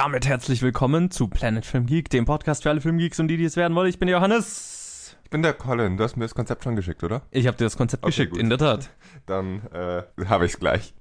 [0.00, 3.42] Damit herzlich willkommen zu Planet Film Geek, dem Podcast für alle Filmgeeks und die, die
[3.44, 3.88] es werden wollen.
[3.88, 5.16] Ich bin der Johannes.
[5.24, 5.96] Ich bin der Colin.
[5.96, 7.22] Du hast mir das Konzept schon geschickt, oder?
[7.32, 8.40] Ich habe dir das Konzept Okay, geschickt, gut.
[8.40, 8.90] in der Tat.
[9.26, 10.94] Dann äh, habe ich es gleich.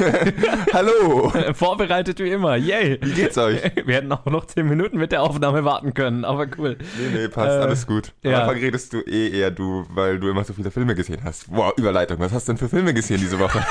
[0.72, 1.32] Hallo!
[1.54, 2.98] Vorbereitet wie immer, yay.
[3.00, 3.62] Wie geht's euch?
[3.86, 6.78] Wir hätten auch noch 10 Minuten mit der Aufnahme warten können, aber cool.
[6.98, 8.12] Nee, nee, passt, Äh, alles gut.
[8.24, 8.40] Am ja.
[8.40, 11.46] Anfang redest du eh eher du, weil du immer so viele Filme gesehen hast.
[11.48, 12.18] Wow, Überleitung.
[12.18, 13.64] Was hast du denn für Filme gesehen diese Woche?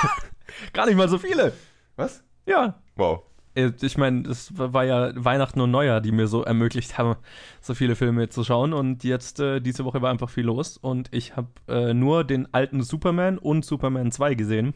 [0.71, 1.51] Gar nicht mal so viele.
[1.97, 2.23] Was?
[2.45, 2.81] Ja.
[2.95, 3.23] Wow.
[3.55, 7.15] Äh, Ich meine, es war ja Weihnachten und Neujahr, die mir so ermöglicht haben,
[7.61, 8.73] so viele Filme zu schauen.
[8.73, 10.77] Und jetzt, äh, diese Woche war einfach viel los.
[10.77, 14.73] Und ich habe äh, nur den alten Superman und Superman 2 gesehen.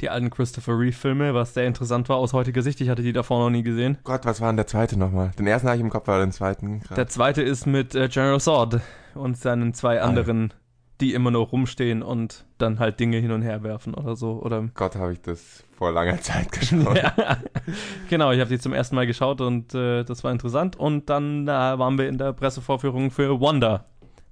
[0.00, 2.80] Die alten Christopher Reeve-Filme, was sehr interessant war aus heutiger Sicht.
[2.80, 3.98] Ich hatte die davor noch nie gesehen.
[4.04, 5.32] Gott, was war denn der zweite nochmal?
[5.38, 6.94] Den ersten habe ich im Kopf, aber den zweiten gerade.
[6.96, 8.80] Der zweite ist mit äh, General Zod
[9.14, 10.52] und seinen zwei anderen,
[11.00, 14.40] die immer nur rumstehen und dann halt Dinge hin und her werfen oder so.
[14.42, 16.96] Oder Gott, habe ich das vor langer Zeit geschaut.
[16.96, 17.14] ja.
[18.08, 20.76] genau, ich habe die zum ersten Mal geschaut und äh, das war interessant.
[20.76, 23.84] Und dann äh, waren wir in der Pressevorführung für Wonder,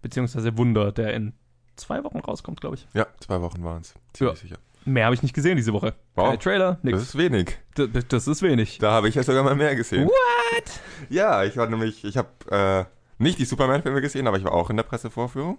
[0.02, 1.32] beziehungsweise Wunder, der in
[1.76, 2.86] zwei Wochen rauskommt, glaube ich.
[2.94, 3.94] Ja, zwei Wochen waren es.
[4.12, 4.40] Ziemlich Ja.
[4.42, 4.56] sicher.
[4.86, 5.94] Mehr habe ich nicht gesehen diese Woche.
[6.14, 6.26] Wow.
[6.26, 7.02] Keine Trailer, Das nix.
[7.02, 7.56] ist wenig.
[7.74, 8.78] Das, das ist wenig.
[8.78, 10.06] Da habe ich ja sogar mal mehr gesehen.
[10.06, 10.64] What?
[11.08, 12.84] Ja, ich war nämlich, ich habe äh,
[13.22, 15.56] nicht die Superman-Filme gesehen, aber ich war auch in der Pressevorführung.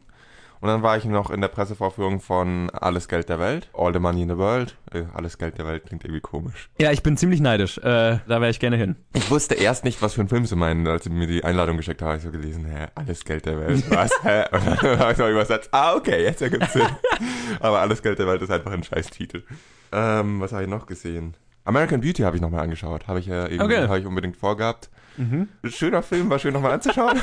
[0.62, 4.00] Und dann war ich noch in der Pressevorführung von Alles Geld der Welt, All the
[4.00, 4.76] Money in the World.
[4.94, 6.70] Äh, Alles Geld der Welt klingt irgendwie komisch.
[6.80, 7.78] Ja, ich bin ziemlich neidisch.
[7.78, 8.96] Äh, da wäre ich gerne hin.
[9.14, 11.78] Ich wusste erst nicht, was für ein Film sie meinen, als sie mir die Einladung
[11.78, 12.08] geschickt haben.
[12.10, 14.46] Habe ich so gelesen, hä, Alles Geld der Welt, was, hä?
[14.52, 16.88] Und dann habe ich noch übersetzt, ah, okay, jetzt ergibt Sinn.
[17.60, 19.44] Aber Alles Geld der Welt ist einfach ein scheiß Titel.
[19.92, 21.36] Ähm, was habe ich noch gesehen?
[21.64, 23.08] American Beauty habe ich nochmal angeschaut.
[23.08, 23.88] Habe ich ja irgendwie, Okay.
[23.88, 24.90] habe ich unbedingt vorgehabt.
[25.18, 25.48] Mhm.
[25.66, 27.20] Schöner Film, war schön nochmal anzuschauen.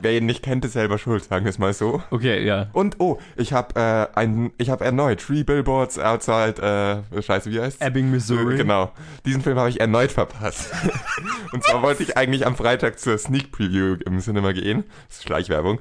[0.00, 2.02] Wer ihn nicht kennt, ist selber schuld, sagen wir es mal so.
[2.10, 2.68] Okay, ja.
[2.72, 7.60] Und oh, ich habe äh, ein, ich habe erneut Three Billboards Outside, äh, Scheiße, wie
[7.60, 7.82] heißt?
[7.82, 8.54] Ebbing, Missouri.
[8.54, 8.92] Äh, Genau.
[9.26, 10.70] Diesen Film habe ich erneut verpasst.
[11.52, 14.84] Und zwar wollte ich eigentlich am Freitag zur Sneak Preview im Cinema gehen.
[15.08, 15.80] Das ist Schleichwerbung.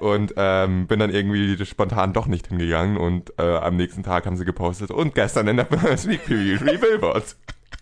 [0.00, 2.96] Und ähm, bin dann irgendwie spontan doch nicht hingegangen.
[2.96, 4.90] Und äh, am nächsten Tag haben sie gepostet.
[4.90, 5.66] Und gestern in der
[5.96, 7.36] Sneak Preview Three Billboards.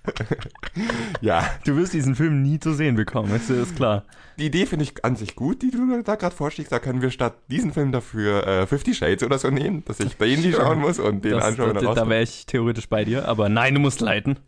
[1.21, 4.05] ja, Du wirst diesen Film nie zu sehen bekommen, ist, ist klar.
[4.39, 6.73] die Idee finde ich an sich gut, die du da gerade vorschlägst.
[6.73, 10.17] Da können wir statt diesen Film dafür äh, Fifty Shades oder so nehmen, dass ich
[10.17, 13.05] den die schauen muss und den Das, anschauen und da da wäre ich theoretisch bei
[13.05, 14.39] dir, aber nein, du musst leiten.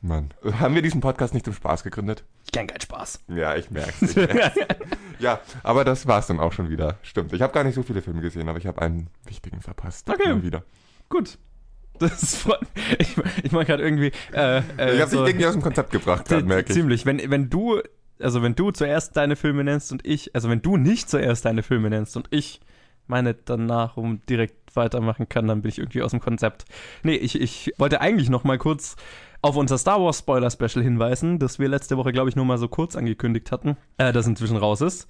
[0.00, 0.30] Mann.
[0.60, 2.22] Haben wir diesen Podcast nicht zum Spaß gegründet?
[2.44, 3.20] Ich kenn keinen Spaß.
[3.28, 3.64] Ja, ich.
[3.66, 4.14] Ich merk's.
[5.18, 6.98] ja, aber das war's dann auch schon wieder.
[7.02, 7.32] Stimmt.
[7.32, 10.08] Ich habe gar nicht so viele Filme gesehen, aber ich habe einen wichtigen verpasst.
[10.08, 10.28] Okay.
[10.28, 10.62] Mal wieder.
[11.08, 11.36] Gut.
[11.98, 12.60] Das freut
[12.98, 14.12] Ich, ich mag gerade irgendwie.
[14.32, 16.74] Äh, äh, ich habe so- dich irgendwie aus dem Konzept gebracht, gerade merke ich.
[16.74, 17.06] Ziemlich.
[17.06, 17.80] Wenn, wenn du,
[18.20, 21.62] also wenn du zuerst deine Filme nennst und ich, also wenn du nicht zuerst deine
[21.62, 22.60] Filme nennst und ich
[23.06, 26.64] meine danach um direkt weitermachen kann, dann bin ich irgendwie aus dem Konzept.
[27.02, 28.96] Nee, ich, ich wollte eigentlich noch mal kurz
[29.40, 32.58] auf unser Star Wars Spoiler Special hinweisen, das wir letzte Woche, glaube ich, nur mal
[32.58, 35.08] so kurz angekündigt hatten, äh, das inzwischen raus ist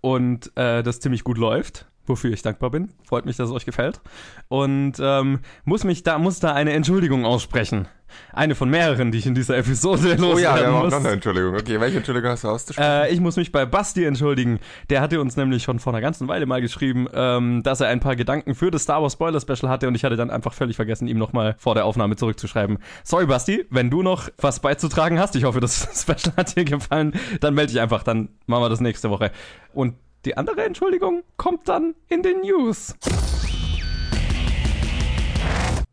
[0.00, 2.90] und äh, das ziemlich gut läuft, wofür ich dankbar bin.
[3.04, 4.00] Freut mich, dass es euch gefällt.
[4.48, 7.88] Und ähm, muss mich da, muss da eine Entschuldigung aussprechen.
[8.32, 10.92] Eine von mehreren, die ich in dieser Episode loswerden Oh ja, wir haben muss.
[10.92, 11.54] noch eine Entschuldigung.
[11.54, 12.90] Okay, welche Entschuldigung hast du auszusprechen?
[12.90, 14.60] Äh, ich muss mich bei Basti entschuldigen.
[14.88, 18.00] Der hatte uns nämlich schon vor einer ganzen Weile mal geschrieben, ähm, dass er ein
[18.00, 20.76] paar Gedanken für das Star Wars Spoiler Special hatte und ich hatte dann einfach völlig
[20.76, 22.78] vergessen, ihm nochmal vor der Aufnahme zurückzuschreiben.
[23.04, 27.12] Sorry, Basti, wenn du noch was beizutragen hast, ich hoffe, das Special hat dir gefallen,
[27.40, 29.32] dann melde dich einfach, dann machen wir das nächste Woche.
[29.74, 32.94] Und die andere Entschuldigung kommt dann in den News.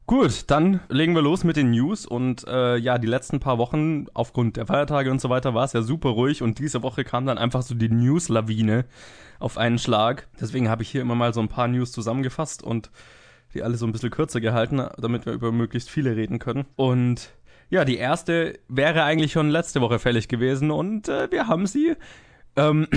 [0.08, 4.06] Gut, dann legen wir los mit den News und äh, ja, die letzten paar Wochen
[4.14, 7.26] aufgrund der Feiertage und so weiter war es ja super ruhig und diese Woche kam
[7.26, 8.86] dann einfach so die News-Lawine
[9.40, 10.28] auf einen Schlag.
[10.40, 12.92] Deswegen habe ich hier immer mal so ein paar News zusammengefasst und
[13.56, 16.66] die alle so ein bisschen kürzer gehalten, damit wir über möglichst viele reden können.
[16.76, 17.32] Und
[17.70, 21.96] ja, die erste wäre eigentlich schon letzte Woche fällig gewesen und äh, wir haben sie
[22.58, 22.88] ähm,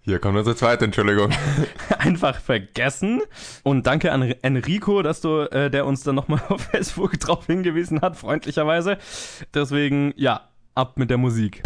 [0.00, 1.30] Hier kommt unsere zweite Entschuldigung.
[1.98, 3.20] einfach vergessen.
[3.62, 8.00] Und danke an Enrico, dass du, äh, der uns dann nochmal auf Facebook drauf hingewiesen
[8.00, 8.98] hat, freundlicherweise.
[9.54, 11.62] Deswegen, ja, ab mit der Musik.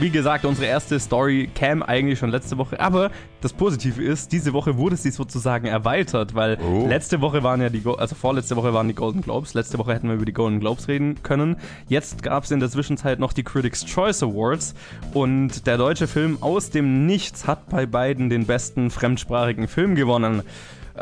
[0.00, 3.10] Wie gesagt, unsere erste Story kam eigentlich schon letzte Woche, aber
[3.42, 6.86] das Positive ist, diese Woche wurde sie sozusagen erweitert, weil Oh.
[6.88, 9.92] letzte Woche waren ja die, Go also vorletzte Woche waren die Golden Globes, letzte Woche
[9.92, 11.56] hätten wir über die Golden Globes reden können.
[11.88, 14.74] Jetzt gab es in der Zwischenzeit noch die Critics' Choice Awards
[15.12, 20.42] und der deutsche Film aus dem Nichts hat bei beiden den besten fremdsprachigen Film gewonnen.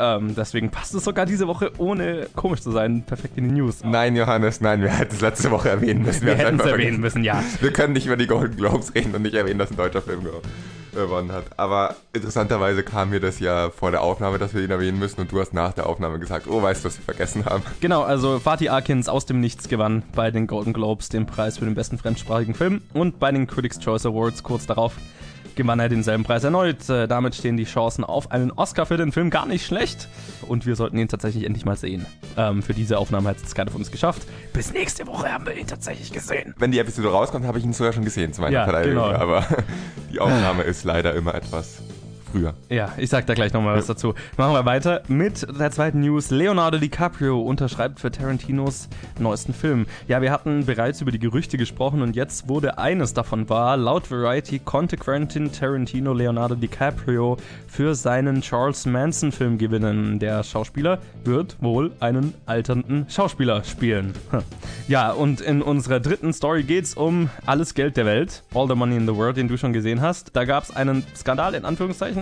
[0.01, 3.83] Ähm, deswegen passt es sogar diese Woche, ohne komisch zu sein, perfekt in die News.
[3.85, 6.25] Nein, Johannes, nein, wir hätten es letzte Woche erwähnen müssen.
[6.25, 7.43] Wir haben hätten es erwähnen müssen, ja.
[7.61, 10.23] Wir können nicht über die Golden Globes reden und nicht erwähnen, dass ein deutscher Film
[10.23, 10.31] ge-
[10.95, 11.45] gewonnen hat.
[11.57, 15.33] Aber interessanterweise kam mir das ja vor der Aufnahme, dass wir ihn erwähnen müssen und
[15.33, 17.63] du hast nach der Aufnahme gesagt, oh, weißt du, was wir vergessen haben?
[17.81, 21.65] Genau, also Fatih Akins aus dem Nichts gewann bei den Golden Globes den Preis für
[21.65, 24.95] den besten fremdsprachigen Film und bei den Critics' Choice Awards kurz darauf
[25.59, 26.89] gewann er denselben Preis erneut.
[26.89, 30.09] Äh, damit stehen die Chancen auf einen Oscar für den Film gar nicht schlecht
[30.49, 32.07] und wir sollten ihn tatsächlich endlich mal sehen.
[32.39, 34.23] Ähm, für diese Aufnahme hat es keiner von uns geschafft.
[34.55, 36.55] Bis nächste Woche haben wir ihn tatsächlich gesehen.
[36.59, 39.05] Wenn die Episode rauskommt, habe ich ihn sogar schon gesehen, zu meiner Ja, Verteidigung.
[39.09, 39.19] genau.
[39.19, 39.45] Aber
[40.13, 41.83] die Aufnahme ist leider immer etwas
[42.31, 42.55] früher.
[42.69, 44.15] Ja, ich sag da gleich nochmal was dazu.
[44.37, 46.31] Machen wir weiter mit der zweiten News.
[46.31, 48.89] Leonardo DiCaprio unterschreibt für Tarantinos
[49.19, 49.87] neuesten Film.
[50.07, 53.77] Ja, wir hatten bereits über die Gerüchte gesprochen und jetzt wurde eines davon wahr.
[53.77, 57.37] Laut Variety konnte Quentin Tarantino Leonardo DiCaprio
[57.67, 60.19] für seinen Charles Manson Film gewinnen.
[60.19, 64.15] Der Schauspieler wird wohl einen alternden Schauspieler spielen.
[64.31, 64.43] Hm.
[64.89, 68.43] Ja, und in unserer dritten Story geht's um alles Geld der Welt.
[68.55, 70.35] All the Money in the World, den du schon gesehen hast.
[70.35, 72.18] Da gab's einen Skandal in Anführungszeichen.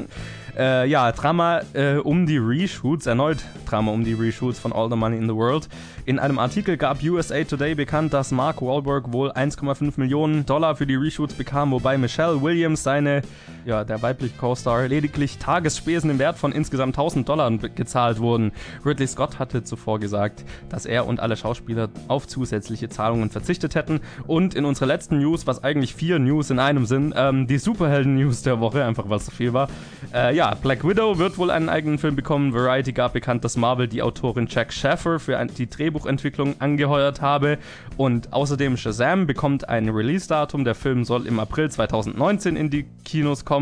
[0.57, 3.39] Äh, ja, Drama äh, um die Reshoots, erneut
[3.69, 5.69] Drama um die Reshoots von All the Money in the World.
[6.07, 10.87] In einem Artikel gab USA Today bekannt, dass Mark Wahlberg wohl 1,5 Millionen Dollar für
[10.87, 13.21] die Reshoots bekam, wobei Michelle Williams, seine,
[13.67, 18.53] ja, der weibliche Co-Star, lediglich Tagesspesen im Wert von insgesamt 1000 Dollar gezahlt wurden.
[18.85, 24.01] Ridley Scott hatte zuvor gesagt, dass er und alle Schauspieler auf zusätzliche Zahlungen verzichtet hätten.
[24.29, 28.43] Und in unserer letzten News, was eigentlich vier News in einem sind, ähm, die Superhelden-News
[28.43, 29.69] der Woche, einfach weil es so viel war.
[30.15, 32.55] Äh, ja, Black Widow wird wohl einen eigenen Film bekommen.
[32.55, 37.59] Variety gab bekannt, dass Marvel die Autorin Jack Schaffer für die Drehbuchentwicklung angeheuert habe.
[37.97, 40.65] Und außerdem Shazam bekommt ein Release-Datum.
[40.65, 43.56] Der Film soll im April 2019 in die Kinos kommen.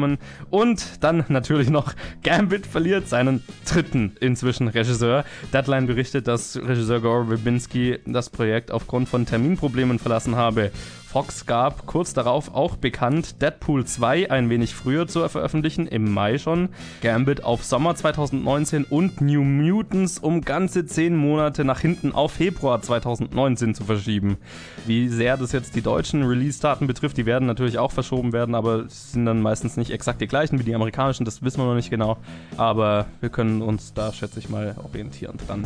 [0.51, 5.25] Und dann natürlich noch Gambit verliert seinen dritten inzwischen Regisseur.
[5.53, 10.71] Deadline berichtet, dass Regisseur Gore Verbinski das Projekt aufgrund von Terminproblemen verlassen habe.
[11.15, 16.39] Fox gab kurz darauf auch bekannt, Deadpool 2 ein wenig früher zu veröffentlichen, im Mai
[16.39, 16.71] schon,
[17.03, 22.83] Gambit auf Sommer 2019 und New Mutants um ganze 10 Monate nach hinten auf Februar
[22.83, 24.39] 2019 zu verschieben.
[24.87, 28.87] Wie sehr das jetzt die deutschen Release-Daten betrifft, die werden natürlich auch verschoben werden, aber
[28.89, 31.91] sind dann meistens nicht exakt die gleichen wie die amerikanischen, das wissen wir noch nicht
[31.91, 32.17] genau.
[32.57, 35.65] Aber wir können uns da, schätze ich mal, orientieren dran.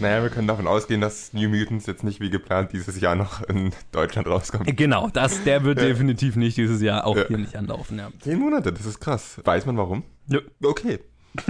[0.00, 3.42] Naja, wir können davon ausgehen, dass New Mutants jetzt nicht wie geplant dieses Jahr noch
[3.42, 4.76] in Deutschland rauskommt.
[4.76, 5.86] Genau, das, der wird Ja.
[5.86, 7.26] definitiv nicht dieses Jahr auch Ja.
[7.26, 8.08] hier nicht anlaufen, ja.
[8.20, 9.40] Zehn Monate, das ist krass.
[9.44, 10.04] Weiß man warum?
[10.28, 10.40] Nö.
[10.62, 11.00] Okay.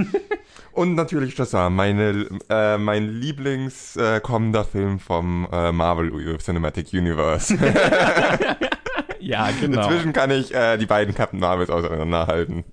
[0.72, 4.20] Und natürlich Shazam, meine, äh, mein Lieblings äh,
[4.64, 7.56] Film vom äh, Marvel Cinematic Universe.
[9.20, 9.82] Ja, genau.
[9.82, 12.64] Inzwischen kann ich äh, die beiden Captain Marvels auseinanderhalten.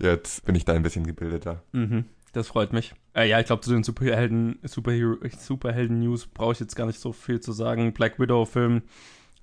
[0.00, 1.62] Jetzt bin ich da ein bisschen gebildeter.
[1.72, 2.94] Mhm, das freut mich.
[3.14, 7.40] Äh, ja, ich glaube, zu den Superhelden, Superhelden-News brauche ich jetzt gar nicht so viel
[7.40, 7.92] zu sagen.
[7.92, 8.82] Black Widow-Film.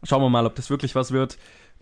[0.03, 1.37] Schauen wir mal, ob das wirklich was wird.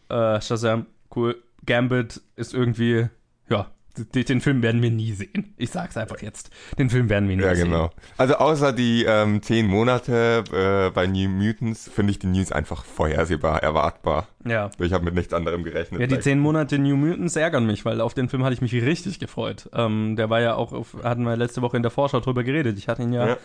[0.09, 1.41] Äh, Shazam, cool.
[1.65, 3.07] Gambit ist irgendwie,
[3.49, 5.53] ja, den Film werden wir nie sehen.
[5.57, 6.49] Ich sag's einfach jetzt.
[6.77, 7.65] Den Film werden wir nie Ja, sehen.
[7.71, 7.91] genau.
[8.17, 12.83] Also außer die ähm, zehn Monate äh, bei New Mutants finde ich die News einfach
[12.85, 14.27] vorhersehbar, erwartbar.
[14.45, 14.69] Ja.
[14.79, 16.01] Ich habe mit nichts anderem gerechnet.
[16.01, 18.73] Ja, die zehn Monate New Mutants ärgern mich, weil auf den Film hatte ich mich
[18.73, 19.69] richtig gefreut.
[19.73, 22.77] Ähm, der war ja auch, auf, hatten wir letzte Woche in der Vorschau drüber geredet.
[22.77, 23.37] Ich hatte ihn ja, Ja.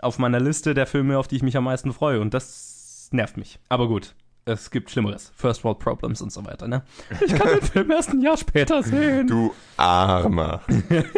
[0.00, 2.20] auf meiner Liste der Filme, auf die ich mich am meisten freue.
[2.20, 3.58] Und das nervt mich.
[3.68, 4.14] Aber gut,
[4.46, 5.32] es gibt Schlimmeres.
[5.36, 6.82] First World Problems und so weiter, ne?
[7.24, 9.26] Ich kann den Film erst ein Jahr später sehen.
[9.26, 10.60] Du Armer.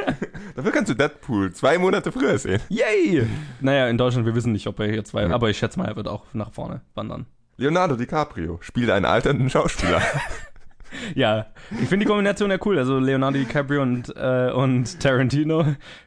[0.54, 2.60] Dafür kannst du Deadpool zwei Monate früher sehen.
[2.68, 3.26] Yay!
[3.60, 5.34] Naja, in Deutschland, wir wissen nicht, ob er hier zwei, Ja.
[5.34, 7.26] aber ich schätze mal, er wird auch nach vorne wandern.
[7.56, 10.00] Leonardo DiCaprio spielt einen alternden Schauspieler.
[11.14, 12.78] Ja, ich finde die Kombination ja cool.
[12.78, 15.62] Also Leonardo DiCaprio und, äh, und Tarantino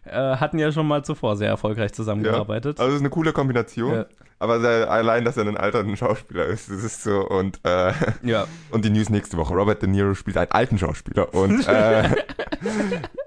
[0.05, 2.79] äh, hatten ja schon mal zuvor sehr erfolgreich zusammengearbeitet.
[2.79, 3.93] Also es ist eine coole Kombination.
[3.93, 4.05] Ja.
[4.41, 7.27] Aber sehr, allein, dass er ein alternden Schauspieler ist, das ist so.
[7.27, 7.91] Und, äh,
[8.23, 8.47] Ja.
[8.71, 9.53] und die News nächste Woche.
[9.53, 11.33] Robert De Niro spielt einen alten Schauspieler.
[11.33, 12.09] Und äh,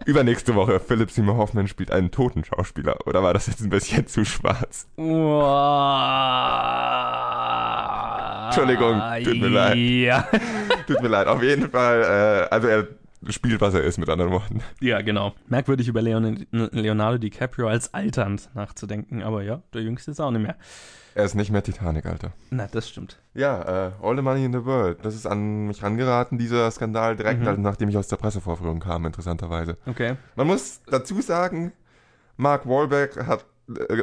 [0.06, 2.96] übernächste Woche Philip Seymour Hoffman spielt einen toten Schauspieler.
[3.06, 4.86] Oder war das jetzt ein bisschen zu schwarz?
[8.46, 9.76] Entschuldigung, tut mir leid.
[9.76, 10.28] Ja.
[10.86, 11.26] Tut mir leid.
[11.26, 12.88] Auf jeden Fall, äh, also er
[13.28, 14.60] spielt, was er ist, mit anderen Worten.
[14.80, 15.34] ja, genau.
[15.48, 20.42] Merkwürdig über Leon Leonardo DiCaprio als alternd nachzudenken, aber ja, der Jüngste ist auch nicht
[20.42, 20.56] mehr.
[21.14, 22.32] Er ist nicht mehr Titanic, Alter.
[22.50, 23.18] Na, das stimmt.
[23.34, 24.98] Ja, äh, All the Money in the World.
[25.04, 27.48] Das ist an mich rangeraten, dieser Skandal, direkt Mhm.
[27.48, 29.76] also, nachdem ich aus der Pressevorführung kam, interessanterweise.
[29.86, 30.16] Okay.
[30.36, 31.72] Man muss dazu sagen,
[32.38, 33.44] Mark Wahlberg hat,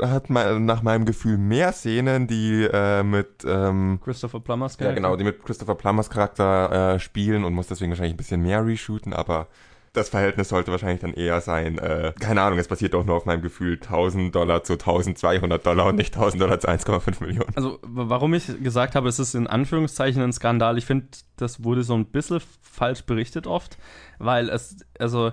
[0.07, 5.15] hat me- nach meinem Gefühl mehr Szenen, die äh, mit ähm, Christopher Plummers ja genau,
[5.15, 9.13] die mit Christopher Plummers Charakter äh, spielen und muss deswegen wahrscheinlich ein bisschen mehr reshooten,
[9.13, 9.47] aber
[9.93, 13.25] Das Verhältnis sollte wahrscheinlich dann eher sein, äh, keine Ahnung, es basiert doch nur auf
[13.25, 17.49] meinem Gefühl 1000 Dollar zu 1200 Dollar und nicht 1000 Dollar zu 1,5 Millionen.
[17.55, 21.07] Also, warum ich gesagt habe, es ist in Anführungszeichen ein Skandal, ich finde,
[21.37, 23.79] das wurde so ein bisschen falsch berichtet oft,
[24.19, 25.31] weil es, also,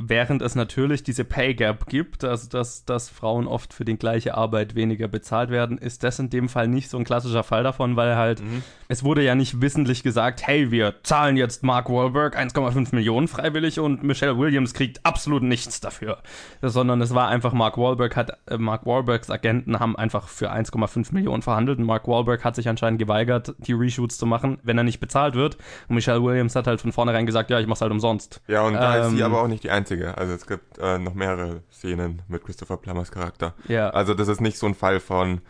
[0.00, 4.34] während es natürlich diese Pay Gap gibt, also dass, dass Frauen oft für die gleiche
[4.34, 7.96] Arbeit weniger bezahlt werden, ist das in dem Fall nicht so ein klassischer Fall davon,
[7.96, 8.62] weil halt mhm.
[8.88, 13.78] es wurde ja nicht wissentlich gesagt, hey, wir zahlen jetzt Mark Wahlberg 1,5 Millionen freiwillig
[13.78, 16.18] und Michelle Williams kriegt absolut nichts dafür,
[16.62, 21.12] sondern es war einfach Mark Wahlberg hat äh, Mark Wahlbergs Agenten haben einfach für 1,5
[21.12, 24.84] Millionen verhandelt und Mark Wahlberg hat sich anscheinend geweigert, die Reshoots zu machen, wenn er
[24.84, 27.92] nicht bezahlt wird und Michelle Williams hat halt von vornherein gesagt, ja, ich mach's halt
[27.92, 28.40] umsonst.
[28.48, 30.16] Ja, und da ähm, ist sie ähm, aber auch nicht die einzige einzige.
[30.16, 33.54] Also es gibt äh, noch mehrere Szenen mit Christopher Plummers Charakter.
[33.68, 33.90] Ja.
[33.90, 35.40] Also das ist nicht so ein Fall von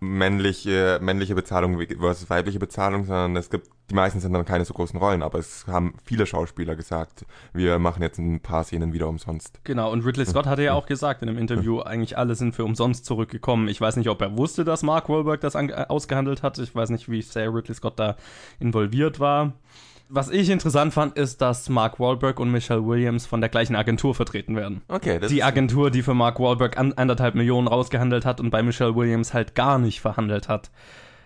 [0.00, 4.74] männliche, männliche Bezahlung versus weibliche Bezahlung, sondern es gibt, die meisten sind dann keine so
[4.74, 9.08] großen Rollen, aber es haben viele Schauspieler gesagt, wir machen jetzt ein paar Szenen wieder
[9.08, 9.60] umsonst.
[9.64, 12.64] Genau, und Ridley Scott hatte ja auch gesagt in einem Interview, eigentlich alle sind für
[12.64, 13.68] umsonst zurückgekommen.
[13.68, 16.58] Ich weiß nicht, ob er wusste, dass Mark Wahlberg das ausgehandelt hat.
[16.58, 18.16] Ich weiß nicht, wie sehr Ridley Scott da
[18.60, 19.52] involviert war
[20.14, 24.14] was ich interessant fand, ist, dass Mark Wahlberg und Michelle Williams von der gleichen Agentur
[24.14, 24.82] vertreten werden.
[24.88, 28.94] Okay, das Die Agentur, die für Mark Wahlberg anderthalb Millionen rausgehandelt hat und bei Michelle
[28.94, 30.70] Williams halt gar nicht verhandelt hat.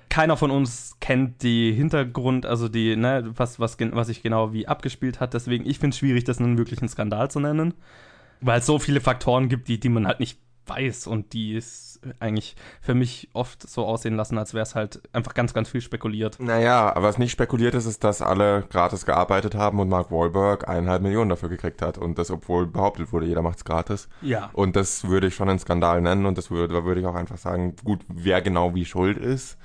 [0.09, 4.69] Keiner von uns kennt die Hintergrund, also die, ne, was, was, was sich genau wie
[4.69, 5.35] abgespielt hat.
[5.35, 7.75] Deswegen, ich finde es schwierig, das einen wirklichen Skandal zu nennen.
[8.41, 11.96] Weil es so viele Faktoren gibt, die, die man halt nicht weiß und die es
[12.21, 15.81] eigentlich für mich oft so aussehen lassen, als wäre es halt einfach ganz, ganz viel
[15.81, 16.39] spekuliert.
[16.41, 20.69] Naja, aber was nicht spekuliert ist, ist, dass alle gratis gearbeitet haben und Mark Wahlberg
[20.69, 24.09] eineinhalb Millionen dafür gekriegt hat und das, obwohl behauptet wurde, jeder macht's gratis.
[24.23, 24.51] Ja.
[24.53, 27.15] Und das würde ich schon einen Skandal nennen und das würde, da würde ich auch
[27.15, 29.59] einfach sagen, gut, wer genau wie schuld ist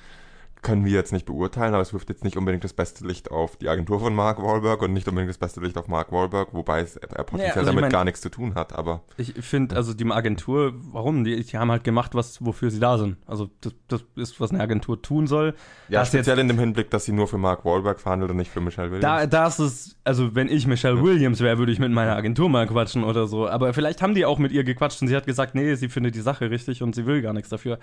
[0.61, 3.55] können wir jetzt nicht beurteilen, aber es wirft jetzt nicht unbedingt das beste Licht auf
[3.57, 6.81] die Agentur von Mark Wahlberg und nicht unbedingt das beste Licht auf Mark Wahlberg, wobei
[6.81, 9.01] es, er potenziell ja, also damit mein, gar nichts zu tun hat, aber.
[9.17, 11.23] Ich finde, also die Agentur, warum?
[11.23, 13.17] Die, die, haben halt gemacht, was, wofür sie da sind.
[13.25, 15.55] Also das, das ist, was eine Agentur tun soll.
[15.89, 18.51] Ja, speziell jetzt, in dem Hinblick, dass sie nur für Mark Wahlberg verhandelt und nicht
[18.51, 19.01] für Michelle Williams.
[19.01, 22.67] Da, das ist, also wenn ich Michelle Williams wäre, würde ich mit meiner Agentur mal
[22.67, 23.47] quatschen oder so.
[23.47, 26.13] Aber vielleicht haben die auch mit ihr gequatscht und sie hat gesagt, nee, sie findet
[26.13, 27.79] die Sache richtig und sie will gar nichts dafür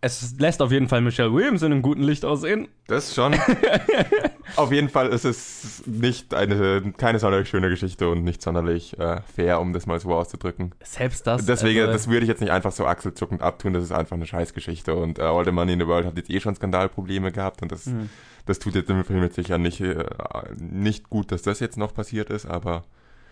[0.00, 2.68] es lässt auf jeden Fall Michelle Williams in einem guten Licht aussehen.
[2.86, 3.34] Das schon.
[4.56, 9.20] auf jeden Fall ist es nicht eine, keine sonderlich schöne Geschichte und nicht sonderlich äh,
[9.34, 10.72] fair, um das mal so auszudrücken.
[10.84, 11.46] Selbst das.
[11.46, 14.26] Deswegen, also, das würde ich jetzt nicht einfach so achselzuckend abtun, das ist einfach eine
[14.26, 17.62] Scheißgeschichte und äh, All the Money in the World hat jetzt eh schon Skandalprobleme gehabt
[17.62, 18.08] und das, mhm.
[18.46, 20.04] das tut jetzt im Film jetzt sicher nicht, äh,
[20.56, 22.84] nicht gut, dass das jetzt noch passiert ist, aber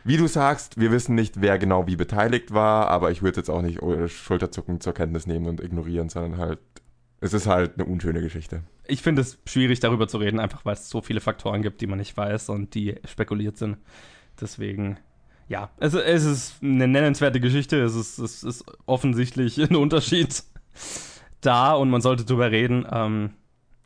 [0.07, 3.51] wie du sagst, wir wissen nicht, wer genau wie beteiligt war, aber ich würde jetzt
[3.51, 6.61] auch nicht Schulterzucken zur Kenntnis nehmen und ignorieren, sondern halt,
[7.21, 8.63] es ist halt eine unschöne Geschichte.
[8.87, 11.87] Ich finde es schwierig, darüber zu reden, einfach weil es so viele Faktoren gibt, die
[11.87, 13.79] man nicht weiß und die spekuliert sind.
[14.41, 14.99] Deswegen,
[15.49, 17.83] ja, es, es ist eine nennenswerte Geschichte.
[17.83, 20.45] Es ist, es ist offensichtlich ein Unterschied
[21.41, 22.87] da und man sollte drüber reden.
[22.91, 23.31] Ähm,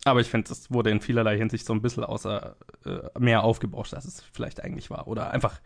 [0.05, 3.95] aber ich finde, es wurde in vielerlei Hinsicht so ein bisschen außer äh, mehr aufgebauscht,
[3.95, 5.09] als es vielleicht eigentlich war.
[5.09, 5.61] Oder einfach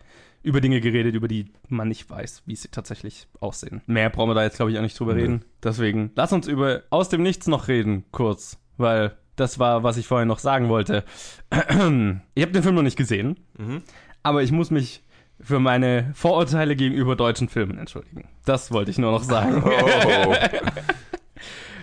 [0.44, 3.80] über Dinge geredet, über die man nicht weiß, wie sie tatsächlich aussehen.
[3.86, 5.22] Mehr brauchen wir da jetzt, glaube ich, auch nicht drüber nee.
[5.22, 5.44] reden.
[5.62, 8.58] Deswegen, lass uns über aus dem Nichts noch reden, kurz.
[8.76, 11.04] Weil das war, was ich vorhin noch sagen wollte.
[11.50, 13.82] ich habe den Film noch nicht gesehen, mhm.
[14.22, 15.02] aber ich muss mich
[15.40, 18.28] für meine Vorurteile gegenüber deutschen Filmen entschuldigen.
[18.44, 19.64] Das wollte ich nur noch sagen.
[19.64, 20.34] Oh.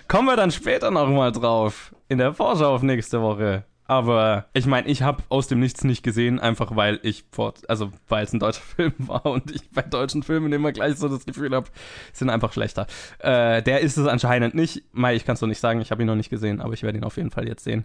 [0.08, 1.94] Kommen wir dann später nochmal drauf.
[2.08, 3.64] In der Vorschau auf nächste Woche.
[3.92, 7.92] Aber ich meine, ich habe aus dem Nichts nicht gesehen, einfach weil ich vor, also
[8.08, 11.26] weil es ein deutscher Film war und ich bei deutschen Filmen immer gleich so das
[11.26, 11.68] Gefühl habe,
[12.14, 12.86] sind einfach schlechter.
[13.18, 14.82] Äh, der ist es anscheinend nicht.
[14.92, 16.82] Mai, ich kann es doch nicht sagen, ich habe ihn noch nicht gesehen, aber ich
[16.82, 17.84] werde ihn auf jeden Fall jetzt sehen.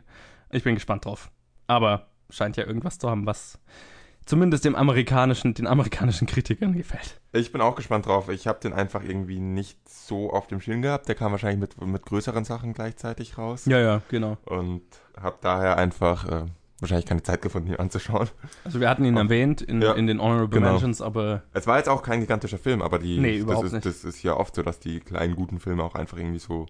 [0.49, 1.29] Ich bin gespannt drauf.
[1.67, 3.59] Aber scheint ja irgendwas zu haben, was
[4.27, 7.19] zumindest dem amerikanischen, den amerikanischen Kritikern gefällt.
[7.31, 8.29] Ich bin auch gespannt drauf.
[8.29, 11.07] Ich habe den einfach irgendwie nicht so auf dem Schirm gehabt.
[11.07, 13.65] Der kam wahrscheinlich mit, mit größeren Sachen gleichzeitig raus.
[13.65, 14.37] Ja, ja, genau.
[14.45, 14.83] Und
[15.19, 16.45] habe daher einfach äh,
[16.79, 18.29] wahrscheinlich keine Zeit gefunden, ihn anzuschauen.
[18.63, 20.71] Also wir hatten ihn und, erwähnt in, ja, in den Honorable genau.
[20.71, 21.43] Mentions, aber...
[21.53, 23.85] Es war jetzt auch kein gigantischer Film, aber die, nee, überhaupt das, ist, nicht.
[23.85, 26.67] das ist ja oft so, dass die kleinen guten Filme auch einfach irgendwie so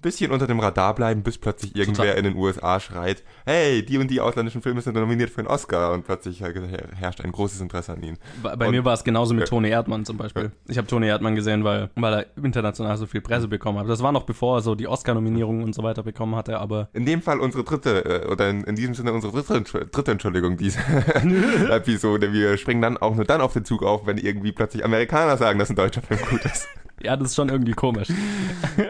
[0.00, 2.18] ein bisschen unter dem Radar bleiben, bis plötzlich irgendwer Total.
[2.18, 5.92] in den USA schreit, hey, die und die ausländischen Filme sind nominiert für einen Oscar
[5.92, 8.18] und plötzlich herrscht ein großes Interesse an ihnen.
[8.42, 10.52] Bei, bei und, mir war es genauso mit äh, Tony Erdmann zum Beispiel.
[10.68, 13.88] Ich habe Tony Erdmann gesehen, weil, weil er international so viel Presse bekommen hat.
[13.88, 16.88] Das war noch bevor er so die Oscar-Nominierungen und so weiter bekommen hatte, aber...
[16.94, 20.56] In dem Fall unsere dritte, äh, oder in, in diesem Sinne unsere dritte, dritte Entschuldigung,
[20.56, 20.78] diese
[21.70, 22.32] Episode.
[22.32, 25.58] Wir springen dann auch nur dann auf den Zug auf, wenn irgendwie plötzlich Amerikaner sagen,
[25.58, 26.68] dass ein deutscher Film gut ist.
[27.02, 28.08] Ja, das ist schon irgendwie komisch.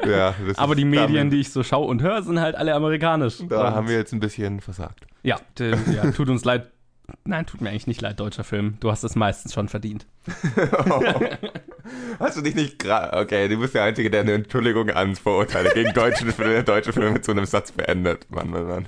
[0.06, 3.38] Ja, Aber die Medien, damit, die ich so schaue und höre, sind halt alle amerikanisch.
[3.48, 5.06] Da und haben wir jetzt ein bisschen versagt.
[5.22, 6.70] Ja, ja tut uns leid.
[7.24, 8.76] Nein, tut mir eigentlich nicht leid, deutscher Film.
[8.80, 10.06] Du hast es meistens schon verdient.
[10.88, 11.02] oh.
[12.18, 13.16] Hast du dich nicht gerade.
[13.18, 17.12] Okay, du bist der Einzige, der eine Entschuldigung ans Vorurteile gegen deutsche Filme, deutsche Filme
[17.12, 18.26] mit so einem Satz beendet.
[18.30, 18.86] Mann, Mann, Mann.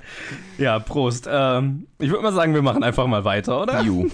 [0.57, 1.27] Ja, Prost.
[1.29, 3.81] Ähm, ich würde mal sagen, wir machen einfach mal weiter, oder?
[3.81, 4.09] Ju.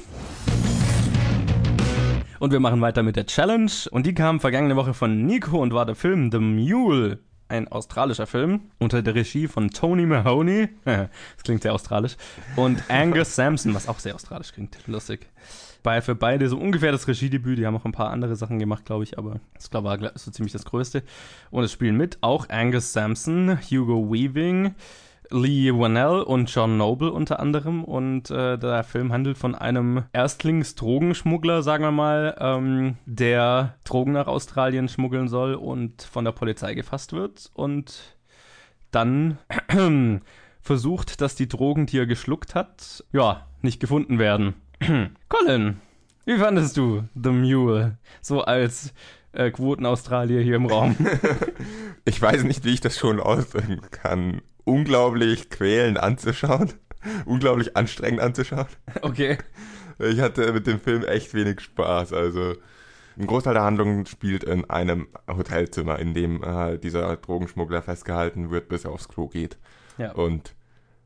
[2.39, 3.71] Und wir machen weiter mit der Challenge.
[3.91, 7.19] Und die kam vergangene Woche von Nico und war der Film The Mule.
[7.49, 10.69] Ein australischer Film unter der Regie von Tony Mahoney.
[10.85, 12.15] das klingt sehr australisch.
[12.55, 14.77] Und Angus Sampson, was auch sehr australisch klingt.
[14.87, 15.27] Lustig.
[15.83, 17.57] Bei, für beide so ungefähr das Regiedebüt.
[17.57, 20.31] Die haben auch ein paar andere Sachen gemacht, glaube ich, aber das glaub, war so
[20.31, 21.03] ziemlich das Größte.
[21.51, 24.75] Und es spielen mit auch Angus Sampson, Hugo Weaving,
[25.31, 27.83] Lee Wanell und John Noble unter anderem.
[27.83, 34.27] Und äh, der Film handelt von einem Erstlingsdrogenschmuggler, sagen wir mal, ähm, der Drogen nach
[34.27, 37.51] Australien schmuggeln soll und von der Polizei gefasst wird.
[37.53, 38.17] Und
[38.91, 39.37] dann
[40.61, 44.55] versucht, dass die Drogen, die er geschluckt hat, ja, nicht gefunden werden.
[45.29, 45.79] Colin,
[46.25, 47.97] wie fandest du The Mule?
[48.21, 48.93] So als
[49.33, 50.95] äh, Quoten-Australier hier im Raum.
[52.05, 56.73] ich weiß nicht, wie ich das schon ausdrücken kann unglaublich quälend anzuschauen.
[57.25, 58.67] unglaublich anstrengend anzuschauen.
[59.01, 59.37] Okay.
[60.01, 62.13] Ich hatte mit dem Film echt wenig Spaß.
[62.13, 62.53] Also
[63.17, 68.69] ein Großteil der Handlung spielt in einem Hotelzimmer, in dem äh, dieser Drogenschmuggler festgehalten wird,
[68.69, 69.57] bis er aufs Klo geht.
[69.97, 70.13] Ja.
[70.13, 70.55] Und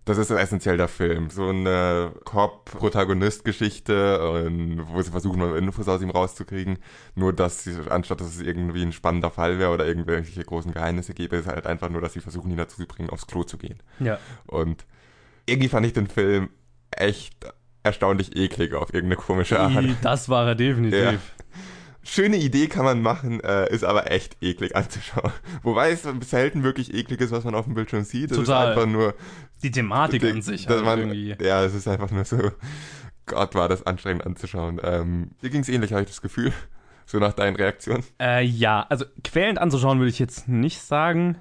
[0.05, 1.29] das ist essentiell der Film.
[1.29, 4.49] So eine Cop-Protagonist-Geschichte,
[4.87, 6.79] wo sie versuchen, mal Infos aus ihm rauszukriegen.
[7.15, 11.13] Nur, dass sie, anstatt dass es irgendwie ein spannender Fall wäre oder irgendwelche großen Geheimnisse
[11.13, 13.57] gäbe, ist halt einfach nur, dass sie versuchen, ihn dazu zu bringen, aufs Klo zu
[13.57, 13.81] gehen.
[13.99, 14.19] Ja.
[14.45, 14.85] Und
[15.45, 16.49] irgendwie fand ich den Film
[16.91, 17.35] echt
[17.83, 19.85] erstaunlich eklig auf irgendeine komische Art.
[20.01, 20.99] Das war er definitiv.
[20.99, 21.13] Ja
[22.03, 25.31] schöne Idee kann man machen, äh, ist aber echt eklig anzuschauen.
[25.63, 28.31] Wobei es selten wirklich eklig ist, was man auf dem Bildschirm sieht.
[28.31, 28.71] Es Total.
[28.71, 29.15] ist einfach nur
[29.63, 30.67] die Thematik die, an sich.
[30.67, 31.35] Halt man, irgendwie.
[31.43, 32.37] Ja, es ist einfach nur so.
[33.25, 34.81] Gott, war das anstrengend anzuschauen.
[34.83, 36.51] Ähm, dir ging es ähnlich, habe ich das Gefühl.
[37.05, 38.01] So nach deinen Reaktionen.
[38.17, 41.35] Äh, ja, also quälend anzuschauen würde ich jetzt nicht sagen.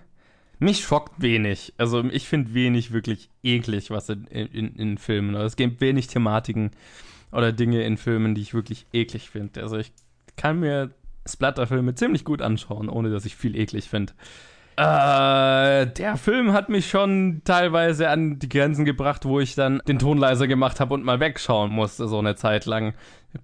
[0.58, 1.72] Mich schockt wenig.
[1.78, 5.36] Also ich finde wenig wirklich eklig, was in, in, in Filmen.
[5.36, 6.72] Also es gibt wenig Thematiken
[7.30, 9.62] oder Dinge in Filmen, die ich wirklich eklig finde.
[9.62, 9.92] Also ich
[10.36, 10.90] kann mir
[11.28, 14.12] Splatterfilme ziemlich gut anschauen, ohne dass ich viel eklig finde.
[14.76, 19.98] Äh, der Film hat mich schon teilweise an die Grenzen gebracht, wo ich dann den
[19.98, 22.94] Ton leiser gemacht habe und mal wegschauen musste, so eine Zeit lang.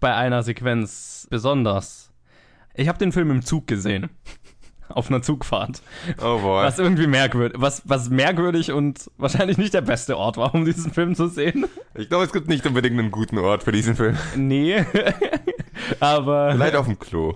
[0.00, 2.12] Bei einer Sequenz besonders.
[2.74, 4.08] Ich habe den Film im Zug gesehen.
[4.88, 5.82] Auf einer Zugfahrt.
[6.18, 6.64] Oh boy.
[6.64, 10.92] Was irgendwie merkwürdig, was, was merkwürdig und wahrscheinlich nicht der beste Ort war, um diesen
[10.92, 11.66] Film zu sehen.
[11.94, 14.16] Ich glaube, es gibt nicht unbedingt einen guten Ort für diesen Film.
[14.36, 14.84] Nee.
[16.00, 16.52] Aber.
[16.52, 17.34] Vielleicht auf dem Klo.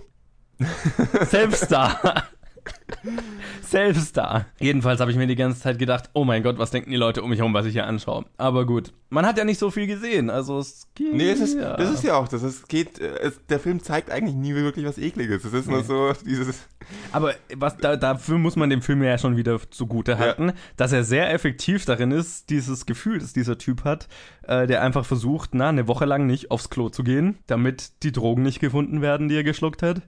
[1.29, 2.25] Selbst da.
[3.63, 4.47] Selbst da.
[4.59, 7.23] Jedenfalls habe ich mir die ganze Zeit gedacht, oh mein Gott, was denken die Leute
[7.23, 8.25] um mich herum, was ich hier anschaue.
[8.37, 11.15] Aber gut, man hat ja nicht so viel gesehen, also es geht.
[11.15, 11.77] Nee, es ist, ja.
[11.77, 12.43] das ist ja auch das.
[12.43, 15.45] Es geht, es, der Film zeigt eigentlich nie wirklich was Ekliges.
[15.45, 16.69] Es ist nur so dieses.
[17.13, 20.55] Aber was da, dafür muss man dem Film ja schon wieder zugute halten, ja.
[20.77, 24.09] dass er sehr effektiv darin ist, dieses Gefühl, das dieser Typ hat,
[24.43, 28.13] äh, der einfach versucht, na, eine Woche lang nicht aufs Klo zu gehen, damit die
[28.13, 30.03] Drogen nicht gefunden werden, die er geschluckt hat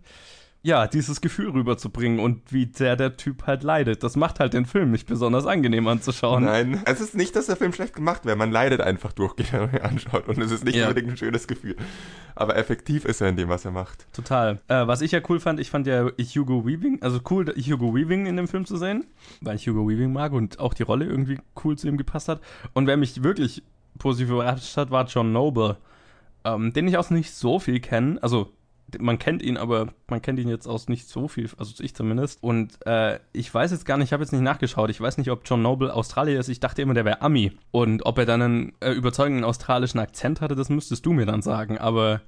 [0.64, 4.02] ja, dieses Gefühl rüberzubringen und wie sehr der Typ halt leidet.
[4.02, 6.44] Das macht halt den Film nicht besonders angenehm anzuschauen.
[6.44, 8.34] Nein, es ist nicht, dass der Film schlecht gemacht wäre.
[8.34, 10.26] Man leidet einfach durchgehend, wenn man ihn anschaut.
[10.26, 10.88] Und es ist nicht ja.
[10.88, 11.76] unbedingt ein schönes Gefühl.
[12.34, 14.10] Aber effektiv ist er in dem, was er macht.
[14.14, 14.58] Total.
[14.68, 18.24] Äh, was ich ja cool fand, ich fand ja Hugo Weaving, also cool, Hugo Weaving
[18.24, 19.04] in dem Film zu sehen,
[19.42, 22.40] weil ich Hugo Weaving mag und auch die Rolle irgendwie cool zu ihm gepasst hat.
[22.72, 23.62] Und wer mich wirklich
[23.98, 25.76] positiv überrascht hat, war John Noble,
[26.44, 28.18] ähm, den ich auch nicht so viel kenne.
[28.22, 28.50] Also
[29.00, 32.42] man kennt ihn, aber man kennt ihn jetzt aus nicht so viel, also ich zumindest.
[32.42, 35.30] Und äh, ich weiß jetzt gar nicht, ich habe jetzt nicht nachgeschaut, ich weiß nicht,
[35.30, 36.48] ob John Noble Australier ist.
[36.48, 37.52] Ich dachte immer, der wäre Ami.
[37.70, 41.42] Und ob er dann einen äh, überzeugenden australischen Akzent hatte, das müsstest du mir dann
[41.42, 41.78] sagen.
[41.78, 42.20] Aber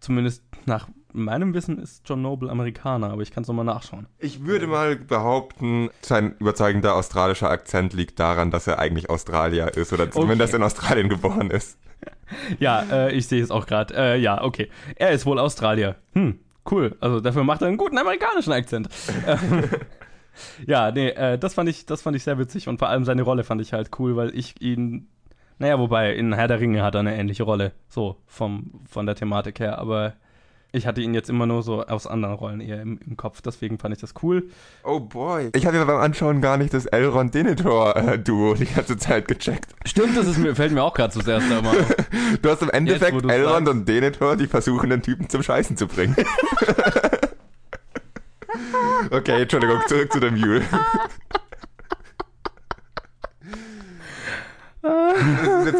[0.00, 4.06] zumindest nach meinem Wissen ist John Noble Amerikaner, aber ich kann es nochmal nachschauen.
[4.18, 9.92] Ich würde mal behaupten, sein überzeugender australischer Akzent liegt daran, dass er eigentlich Australier ist
[9.92, 10.60] oder zumindest okay.
[10.60, 11.78] in Australien geboren ist.
[12.58, 13.94] Ja, äh, ich sehe es auch gerade.
[13.94, 14.68] Äh, ja, okay.
[14.96, 15.96] Er ist wohl Australier.
[16.12, 16.38] Hm,
[16.70, 16.96] cool.
[17.00, 18.88] Also dafür macht er einen guten amerikanischen Akzent.
[20.66, 23.22] ja, nee, äh, das fand ich, das fand ich sehr witzig und vor allem seine
[23.22, 25.08] Rolle fand ich halt cool, weil ich ihn,
[25.58, 29.14] naja, wobei in Herr der Ringe hat er eine ähnliche Rolle, so vom von der
[29.14, 30.14] Thematik her, aber
[30.72, 33.78] ich hatte ihn jetzt immer nur so aus anderen Rollen eher im, im Kopf, deswegen
[33.78, 34.48] fand ich das cool.
[34.84, 35.50] Oh boy.
[35.54, 39.74] Ich habe ja beim Anschauen gar nicht das Elrond-Denethor-Duo die ganze Zeit gecheckt.
[39.86, 41.76] Stimmt, das ist mir, fällt mir auch gerade zuerst einmal
[42.42, 43.80] Du hast im Endeffekt jetzt, Elrond sagst.
[43.80, 46.16] und Denethor, die versuchen, den Typen zum Scheißen zu bringen.
[49.10, 50.62] okay, Entschuldigung, zurück zu dem Mule.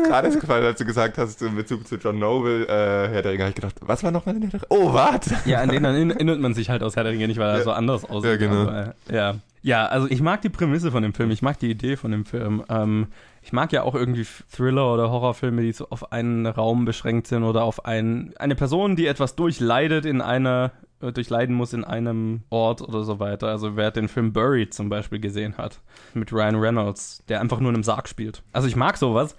[0.08, 3.22] Das ist gerade gefallen, als du gesagt hast, in Bezug zu John Noble, äh, Herr
[3.22, 4.66] der Ringe, habe ich gedacht, was war nochmal in Herr der Ringe?
[4.84, 5.36] Oh, warte!
[5.44, 7.64] Ja, an den erinnert man sich halt aus Herr der Ringe nicht, weil er Ja.
[7.64, 8.30] so anders aussieht.
[8.30, 8.62] Ja, genau.
[8.62, 9.34] Aber, äh, ja.
[9.62, 12.24] ja, also ich mag die Prämisse von dem Film, ich mag die Idee von dem
[12.24, 12.64] Film.
[12.68, 13.08] Ähm,
[13.42, 17.44] ich mag ja auch irgendwie Thriller oder Horrorfilme, die so auf einen Raum beschränkt sind
[17.44, 22.42] oder auf ein, eine Person, die etwas durchleidet in einer, äh, durchleiden muss in einem
[22.50, 23.46] Ort oder so weiter.
[23.48, 25.80] Also wer den Film Buried zum Beispiel gesehen hat,
[26.12, 28.42] mit Ryan Reynolds, der einfach nur in einem Sarg spielt.
[28.52, 29.34] Also ich mag sowas,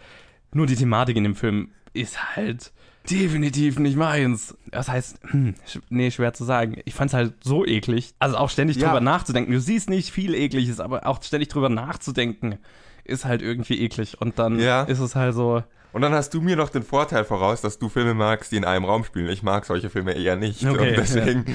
[0.51, 2.71] nur die Thematik in dem Film ist halt
[3.09, 4.55] definitiv nicht meins.
[4.71, 5.55] Das heißt, hm,
[5.89, 6.77] nee, schwer zu sagen.
[6.85, 8.13] Ich fand's halt so eklig.
[8.19, 8.87] Also auch ständig Ja.
[8.87, 9.51] drüber nachzudenken.
[9.51, 12.57] Du siehst nicht viel ekliges, aber auch ständig drüber nachzudenken
[13.03, 14.21] ist halt irgendwie eklig.
[14.21, 14.83] Und dann Ja.
[14.83, 17.89] ist es halt so, Und dann hast du mir noch den Vorteil voraus, dass du
[17.89, 19.27] Filme magst, die in einem Raum spielen.
[19.29, 20.63] Ich mag solche Filme eher nicht.
[20.63, 21.45] Okay, und deswegen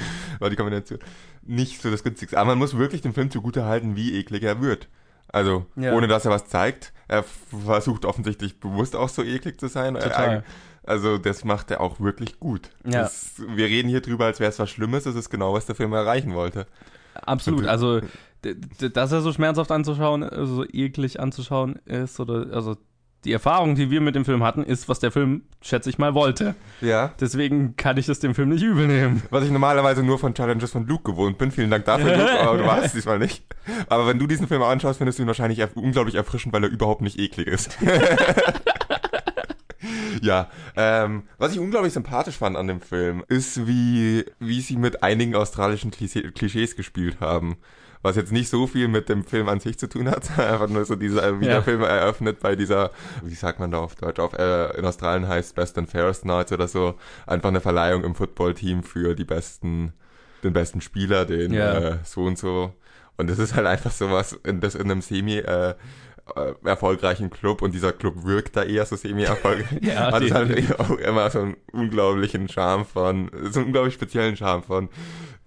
[0.40, 0.98] war die Kombination
[1.46, 2.36] nicht so das günstigste.
[2.36, 4.88] Aber man muss wirklich dem Film zugute halten, wie eklig er wird.
[5.34, 5.92] Also, Ja.
[5.94, 6.92] ohne dass er was zeigt.
[7.08, 7.24] Er
[7.66, 9.94] versucht offensichtlich bewusst auch so eklig zu sein.
[9.94, 10.44] Total.
[10.84, 12.70] Also, das macht er auch wirklich gut.
[12.84, 13.02] Ja.
[13.02, 15.04] Das, wir reden hier drüber, als wäre es was Schlimmes.
[15.04, 16.66] Das ist genau, was der Film erreichen wollte.
[17.14, 18.00] Absolut, Und- also
[18.92, 22.76] dass er so schmerzhaft anzuschauen, also so eklig anzuschauen ist, oder also
[23.24, 26.14] die Erfahrung, die wir mit dem Film hatten, ist, was der Film, schätze ich mal,
[26.14, 26.54] wollte.
[26.80, 27.12] Ja.
[27.20, 29.22] Deswegen kann ich es dem Film nicht übel nehmen.
[29.30, 31.50] Was ich normalerweise nur von Challenges von Luke gewohnt bin.
[31.50, 33.44] Vielen Dank dafür, Luke, aber du warst es diesmal nicht.
[33.88, 36.70] Aber wenn du diesen Film anschaust, findest du ihn wahrscheinlich erf- unglaublich erfrischend, weil er
[36.70, 37.78] überhaupt nicht eklig ist.
[40.22, 45.02] ja, ähm, was ich unglaublich sympathisch fand an dem Film, ist, wie, wie sie mit
[45.02, 47.56] einigen australischen Klischee, Klischees gespielt haben.
[48.04, 50.84] Was jetzt nicht so viel mit dem Film an sich zu tun hat, einfach nur
[50.84, 51.52] so dieser, wie Ja.
[51.54, 52.90] der Film eröffnet bei dieser,
[53.22, 56.52] wie sagt man da auf Deutsch, auf, äh, in Australien heißt Best and Fairest Nights
[56.52, 59.94] oder so, einfach eine Verleihung im Footballteam für die besten,
[60.42, 61.78] den besten Spieler, den Ja.
[61.78, 62.74] äh, so und so.
[63.16, 65.74] Und das ist halt einfach sowas, in, das in einem semi, äh,
[66.36, 69.66] äh, erfolgreichen Club und dieser Club wirkt da eher so semi-erfolgreich.
[69.82, 70.80] Ja, hat es halt definitiv.
[70.80, 74.88] auch immer so einen unglaublichen Charme von, so einen unglaublich speziellen Charme von,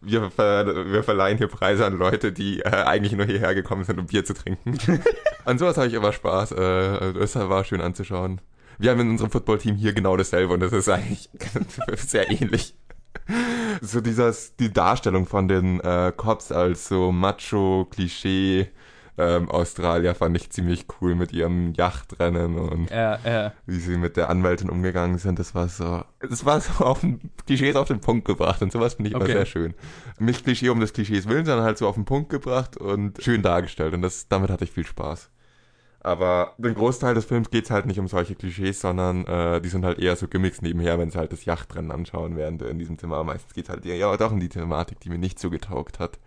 [0.01, 3.99] wir, ver, wir verleihen hier Preise an Leute, die äh, eigentlich nur hierher gekommen sind,
[3.99, 4.77] um Bier zu trinken.
[5.45, 6.51] an sowas habe ich immer Spaß.
[6.51, 8.41] Äh, das war schön anzuschauen.
[8.77, 11.29] Wir haben in unserem Footballteam hier genau dasselbe und das ist eigentlich
[11.95, 12.75] sehr ähnlich.
[13.81, 18.69] So dieses, die Darstellung von den äh, Cops als so Macho-Klischee
[19.17, 23.53] ähm, Australier fand ich ziemlich cool mit ihrem Yachtrennen und Ja, ja.
[23.65, 27.31] wie sie mit der Anwältin umgegangen sind, das war so, das war so auf den
[27.45, 29.33] Klischees auf den Punkt gebracht und sowas finde ich immer Okay.
[29.33, 29.73] sehr schön.
[30.19, 33.41] Nicht Klischee um des Klischees willen, sondern halt so auf den Punkt gebracht und schön
[33.41, 35.29] dargestellt und das, damit hatte ich viel Spaß.
[35.99, 39.83] Aber den Großteil des Films geht's halt nicht um solche Klischees, sondern äh, die sind
[39.83, 43.23] halt eher so Gimmicks nebenher, wenn sie halt das Yachtrennen anschauen, während in diesem Zimmer
[43.23, 46.19] meistens geht's halt eher ja, doch um die Thematik, die mir nicht so getaugt hat.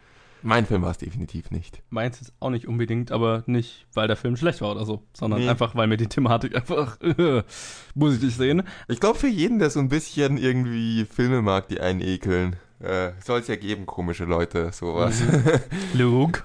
[0.42, 1.82] Mein Film war es definitiv nicht.
[1.90, 5.40] Meins ist auch nicht unbedingt, aber nicht, weil der Film schlecht war oder so, sondern
[5.40, 5.48] Nee.
[5.48, 6.98] einfach, weil mir die Thematik einfach,
[7.94, 8.62] muss ich nicht sehen.
[8.88, 13.12] Ich glaube, für jeden, der so ein bisschen irgendwie Filme mag, die einen ekeln, äh,
[13.24, 15.22] soll es ja geben, komische Leute, sowas.
[15.94, 16.42] Luke.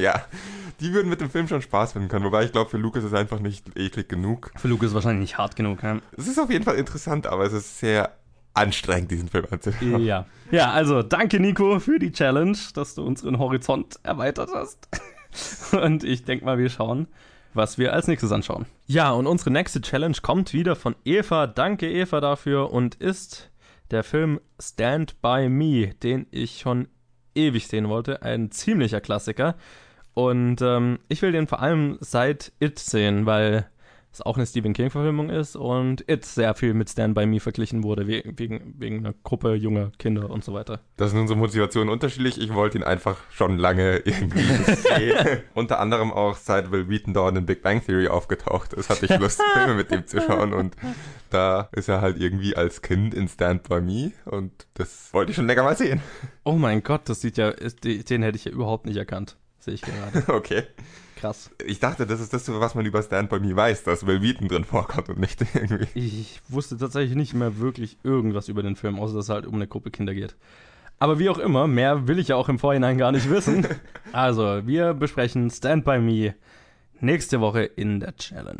[0.00, 0.24] ja,
[0.80, 2.24] die würden mit dem Film schon Spaß finden können.
[2.24, 4.50] Wobei ich glaube, für Luke ist es einfach nicht eklig genug.
[4.56, 5.82] Für Luke ist es wahrscheinlich nicht hart genug.
[5.82, 6.00] Ja?
[6.16, 8.10] Es ist auf jeden Fall interessant, aber es ist sehr
[8.54, 10.04] anstrengend, diesen Film anzuschauen.
[10.04, 10.26] Ja.
[10.50, 14.88] Ja, also danke Nico für die Challenge, dass du unseren Horizont erweitert hast.
[15.72, 17.08] Und ich denke mal, wir schauen,
[17.54, 18.66] was wir als nächstes anschauen.
[18.86, 21.46] Ja, und unsere nächste Challenge kommt wieder von Eva.
[21.46, 23.50] Danke Eva dafür und ist
[23.90, 26.88] der Film Stand By Me, den ich schon
[27.34, 28.22] ewig sehen wollte.
[28.22, 29.56] Ein ziemlicher Klassiker.
[30.14, 33.68] Und ähm, ich will den vor allem seit It sehen, weil
[34.14, 37.82] es auch eine Stephen King-Verfilmung ist und It sehr viel mit Stand By Me verglichen
[37.82, 40.80] wurde, we wegen, wegen einer Gruppe junger Kinder und so weiter.
[40.96, 42.40] Das sind unsere Motivationen unterschiedlich.
[42.40, 44.42] Ich wollte ihn einfach schon lange irgendwie
[44.74, 45.42] sehen.
[45.54, 49.18] Unter anderem auch seit Will Wheaton dort in Big Bang Theory aufgetaucht ist, hatte ich
[49.18, 50.52] Lust, Filme mit dem zu schauen.
[50.52, 50.76] Und
[51.30, 54.12] da ist er halt irgendwie als Kind in Stand By Me.
[54.24, 56.00] Und das wollte ich schon länger mal sehen.
[56.44, 59.36] Oh mein Gott, das sieht ja, den hätte ich ja überhaupt nicht erkannt.
[59.58, 60.24] Sehe ich gerade.
[60.32, 60.64] Okay.
[61.24, 61.50] Krass.
[61.64, 64.46] Ich dachte, das ist das, was man über Stand By Me weiß, dass Will Wheaton
[64.46, 65.88] drin vorkommt und nicht irgendwie.
[65.94, 69.54] Ich wusste tatsächlich nicht mehr wirklich irgendwas über den Film, außer dass es halt um
[69.54, 70.36] eine Gruppe Kinder geht.
[70.98, 73.66] Aber wie auch immer, mehr will ich ja auch im Vorhinein gar nicht wissen.
[74.12, 76.34] Also, wir besprechen Stand By Me
[77.00, 78.58] nächste Woche in der Challenge.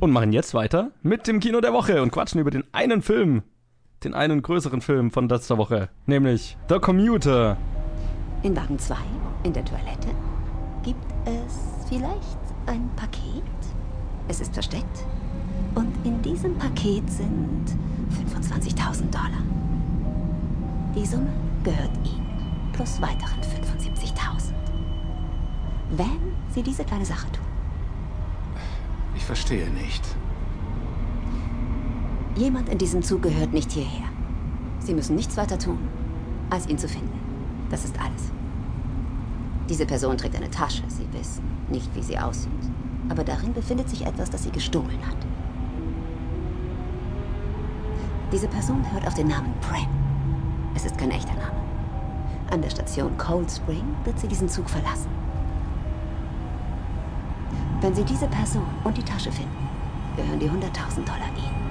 [0.00, 3.42] Und machen jetzt weiter mit dem Kino der Woche und quatschen über den einen Film,
[4.04, 7.58] den einen größeren Film von letzter Woche, nämlich The Commuter.
[8.42, 8.96] In Wagen 2,
[9.42, 10.08] in der Toilette,
[10.82, 13.42] gibt es vielleicht ein Paket.
[14.28, 15.04] Es ist versteckt.
[15.74, 17.76] Und in diesem Paket sind
[18.28, 19.42] 25.000 Dollar.
[20.94, 24.52] Die Summe gehört Ihnen, plus weiteren 75.000.
[25.90, 27.46] Wenn Sie diese kleine Sache tun.
[29.14, 30.02] Ich verstehe nicht.
[32.36, 34.08] Jemand in diesem Zug gehört nicht hierher.
[34.78, 35.78] Sie müssen nichts weiter tun,
[36.48, 37.18] als ihn zu finden.
[37.70, 38.32] Das ist alles.
[39.70, 40.82] Diese Person trägt eine Tasche.
[40.88, 42.50] Sie wissen nicht, wie sie aussieht.
[43.08, 45.16] Aber darin befindet sich etwas, das sie gestohlen hat.
[48.32, 49.86] Diese Person hört auf den Namen Prem.
[50.74, 51.60] Es ist kein echter Name.
[52.50, 55.08] An der Station Cold Spring wird sie diesen Zug verlassen.
[57.80, 59.68] Wenn Sie diese Person und die Tasche finden,
[60.16, 61.70] gehören die 100.000 Dollar Ihnen.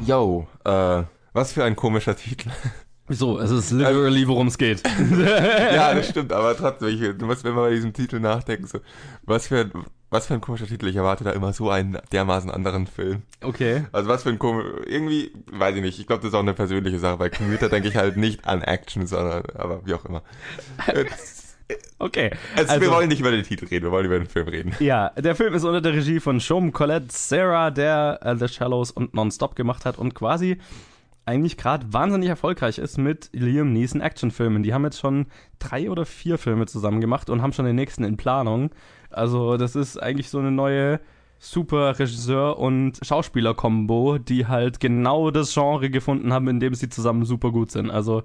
[0.00, 2.50] Yo, äh, was für ein komischer Titel.
[3.08, 3.38] Wieso?
[3.38, 4.82] Es ist literally, worum es geht.
[5.72, 8.80] ja, das stimmt, aber trotzdem, ich, du musst, wenn man bei diesem Titel nachdenken, so,
[9.24, 9.72] was für ein,
[10.10, 13.22] was für ein komischer Titel, ich erwarte da immer so einen dermaßen anderen Film.
[13.42, 13.84] Okay.
[13.92, 16.54] Also was für ein komisch, irgendwie, weiß ich nicht, ich glaube, das ist auch eine
[16.54, 20.22] persönliche Sache, bei Commuter denke ich halt nicht an Action, sondern, aber wie auch immer.
[21.98, 22.30] Okay.
[22.56, 24.74] Also, wir wollen nicht über den Titel reden, wir wollen über den Film reden.
[24.78, 28.90] Ja, der Film ist unter der Regie von Shom Colette Sarah, der äh, The Shallows
[28.90, 30.58] und Nonstop gemacht hat und quasi
[31.28, 34.62] eigentlich gerade wahnsinnig erfolgreich ist mit Liam Neeson Actionfilmen.
[34.62, 35.26] Die haben jetzt schon
[35.58, 38.70] drei oder vier Filme zusammen gemacht und haben schon den nächsten in Planung.
[39.10, 41.00] Also das ist eigentlich so eine neue
[41.38, 47.26] super Regisseur und Schauspieler-Kombo, die halt genau das Genre gefunden haben, in dem sie zusammen
[47.26, 47.90] super gut sind.
[47.90, 48.22] Also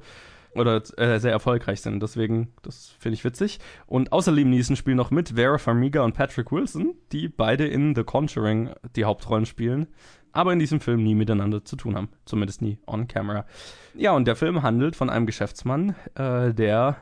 [0.55, 2.01] oder äh, sehr erfolgreich sind.
[2.01, 3.59] Deswegen, das finde ich witzig.
[3.85, 7.95] Und außer Liam Neeson spielen noch mit Vera Farmiga und Patrick Wilson, die beide in
[7.95, 9.87] The Conjuring die Hauptrollen spielen,
[10.33, 12.09] aber in diesem Film nie miteinander zu tun haben.
[12.25, 13.45] Zumindest nie on camera.
[13.93, 16.97] Ja, und der Film handelt von einem Geschäftsmann, äh, der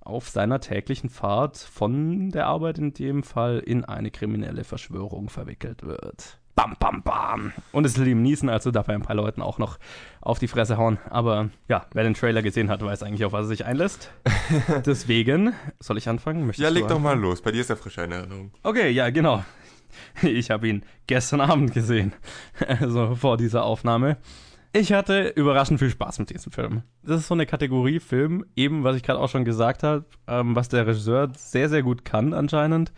[0.00, 5.84] auf seiner täglichen Fahrt von der Arbeit in dem Fall in eine kriminelle Verschwörung verwickelt
[5.84, 6.38] wird.
[6.54, 7.52] Bam, bam, bam.
[7.70, 9.78] Und es ist Liam Neeson, also darf er ein paar Leuten auch noch
[10.20, 10.98] auf die Fresse hauen.
[11.08, 14.12] Aber ja, wer den Trailer gesehen hat, weiß eigentlich, auf was er sich einlässt.
[14.84, 16.46] Deswegen, soll ich anfangen?
[16.46, 18.50] Möchtest Ja, leg doch mal los, bei dir ist ja frische Erinnerung.
[18.64, 19.42] Okay, ja, genau.
[20.22, 22.12] Ich habe ihn gestern Abend gesehen,
[22.66, 24.18] also vor dieser Aufnahme.
[24.74, 26.82] Ich hatte überraschend viel Spaß mit diesem Film.
[27.02, 30.56] Das ist so eine Kategorie Film, eben was ich gerade auch schon gesagt habe, ähm,
[30.56, 32.92] was der Regisseur sehr, sehr gut kann anscheinend,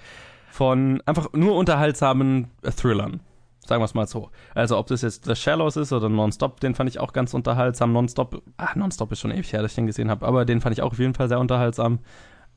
[0.51, 3.21] von einfach nur unterhaltsamen Thrillern.
[3.67, 4.31] Sagen wir es mal so.
[4.55, 7.93] Also ob das jetzt The Shallows ist oder Nonstop, den fand ich auch ganz unterhaltsam.
[7.93, 10.77] Nonstop, ah, Nonstop ist schon ewig her, dass ich den gesehen habe, aber den fand
[10.77, 12.01] ich auch auf jeden Fall sehr unterhaltsam.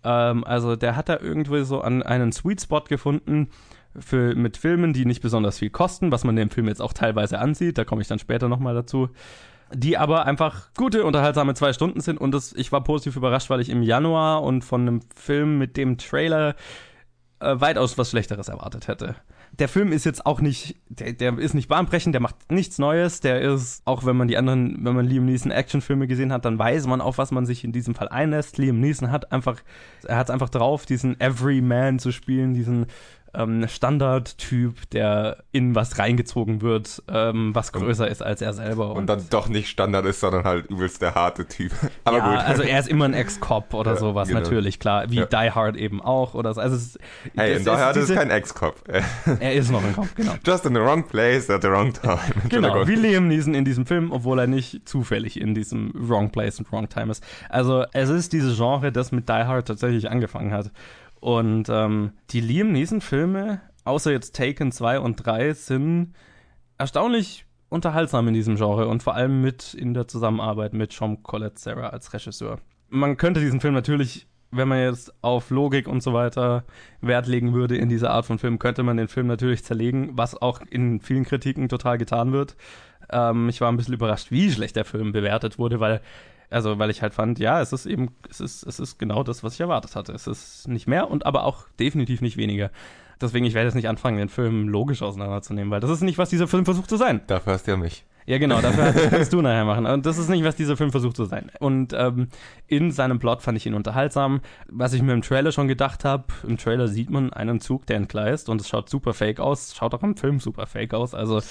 [0.03, 3.49] Ähm, also der hat da irgendwie so an einen Sweet Spot gefunden
[3.99, 7.39] für, mit Filmen, die nicht besonders viel kosten, was man dem Film jetzt auch teilweise
[7.39, 9.09] ansieht, da komme ich dann später nochmal dazu.
[9.73, 13.59] Die aber einfach gute, unterhaltsame zwei Stunden sind und das, ich war positiv überrascht, weil
[13.59, 16.55] ich im Januar und von einem Film mit dem Trailer
[17.39, 19.15] äh, weitaus was Schlechteres erwartet hätte.
[19.59, 23.21] Der Film ist jetzt auch nicht, der, der ist nicht bahnbrechend, der macht nichts Neues,
[23.21, 26.59] der ist, auch wenn man die anderen, wenn man Liam Neeson Actionfilme gesehen hat, dann
[26.59, 28.57] weiß man, auf was man sich in diesem Fall einlässt.
[28.57, 29.57] Liam Neeson hat einfach,
[30.03, 32.87] er hat einfach drauf, diesen Everyman zu spielen, diesen
[33.33, 38.93] ähm, Standardtyp, der in was reingezogen wird, ähm, was größer ist als er selber.
[38.93, 41.71] Und dann doch nicht Standard ist, sondern halt übelst der harte Typ.
[42.03, 42.45] Aber ja, gut.
[42.45, 44.39] also er ist immer ein Ex-Cop oder Ja, sowas, genau.
[44.41, 45.05] natürlich, klar.
[45.09, 45.25] Wie Ja.
[45.25, 46.61] Die Hard eben auch oder so.
[46.61, 46.97] Also es,
[47.35, 48.75] hey, in daher ist diese- kein Ex-Cop.
[49.39, 50.33] Er ist noch ein Cop, genau.
[50.45, 52.19] Just in the wrong place at the wrong time.
[52.49, 56.59] Genau, wie Liam Neeson in diesem Film, obwohl er nicht zufällig in diesem Wrong Place
[56.59, 57.23] and Wrong Time ist.
[57.49, 60.71] Also es ist dieses Genre, das mit Die Hard tatsächlich angefangen hat.
[61.19, 66.13] Und ähm, die Liam Neeson-Filme, außer jetzt Taken 2 und 3, sind
[66.77, 71.59] erstaunlich unterhaltsam in diesem Genre und vor allem mit in der Zusammenarbeit mit Sean Colette
[71.59, 72.59] Sarah als Regisseur.
[72.89, 76.63] Man könnte diesen Film natürlich, wenn man jetzt auf Logik und so weiter
[77.01, 80.41] Wert legen würde in dieser Art von Film, könnte man den Film natürlich zerlegen, was
[80.41, 82.55] auch in vielen Kritiken total getan wird.
[83.11, 86.01] Ähm, ich war ein bisschen überrascht, wie schlecht der Film bewertet wurde, weil
[86.49, 89.43] also weil ich halt fand, ja, es ist eben, es ist, es ist genau das,
[89.43, 90.13] was ich erwartet hatte.
[90.13, 92.71] Es ist nicht mehr und aber auch definitiv nicht weniger.
[93.19, 96.29] Deswegen, ich werde jetzt nicht anfangen, den Film logisch auseinanderzunehmen, weil das ist nicht, was
[96.29, 97.21] dieser Film versucht zu sein.
[97.27, 98.05] Dafür hast du ja mich.
[98.27, 99.85] Ja, genau, dafür kannst du nachher machen.
[99.85, 101.49] Und das ist nicht, was dieser Film versucht zu sein.
[101.59, 102.27] Und ähm,
[102.67, 104.41] in seinem Plot fand ich ihn unterhaltsam.
[104.69, 107.95] Was ich mir im Trailer schon gedacht habe, im Trailer sieht man einen Zug, der
[107.95, 109.73] entgleist und es schaut super fake aus.
[109.75, 111.13] Schaut auch im Film super fake aus.
[111.13, 111.41] Also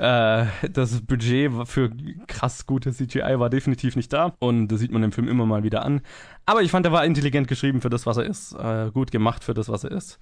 [0.00, 1.90] äh, das Budget für
[2.26, 4.34] krass gute CGI war definitiv nicht da.
[4.38, 6.00] Und das sieht man im Film immer mal wieder an.
[6.46, 8.54] Aber ich fand, er war intelligent geschrieben für das, was er ist.
[8.54, 10.18] Äh, gut gemacht für das, was er ist.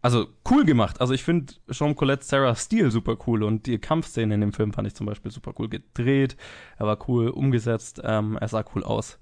[0.00, 1.00] Also cool gemacht.
[1.00, 4.72] Also ich finde Sean Colette Sarah's Stil super cool und die Kampfszene in dem Film
[4.72, 6.36] fand ich zum Beispiel super cool gedreht.
[6.78, 8.00] Er war cool umgesetzt.
[8.04, 9.18] Ähm, er sah cool aus.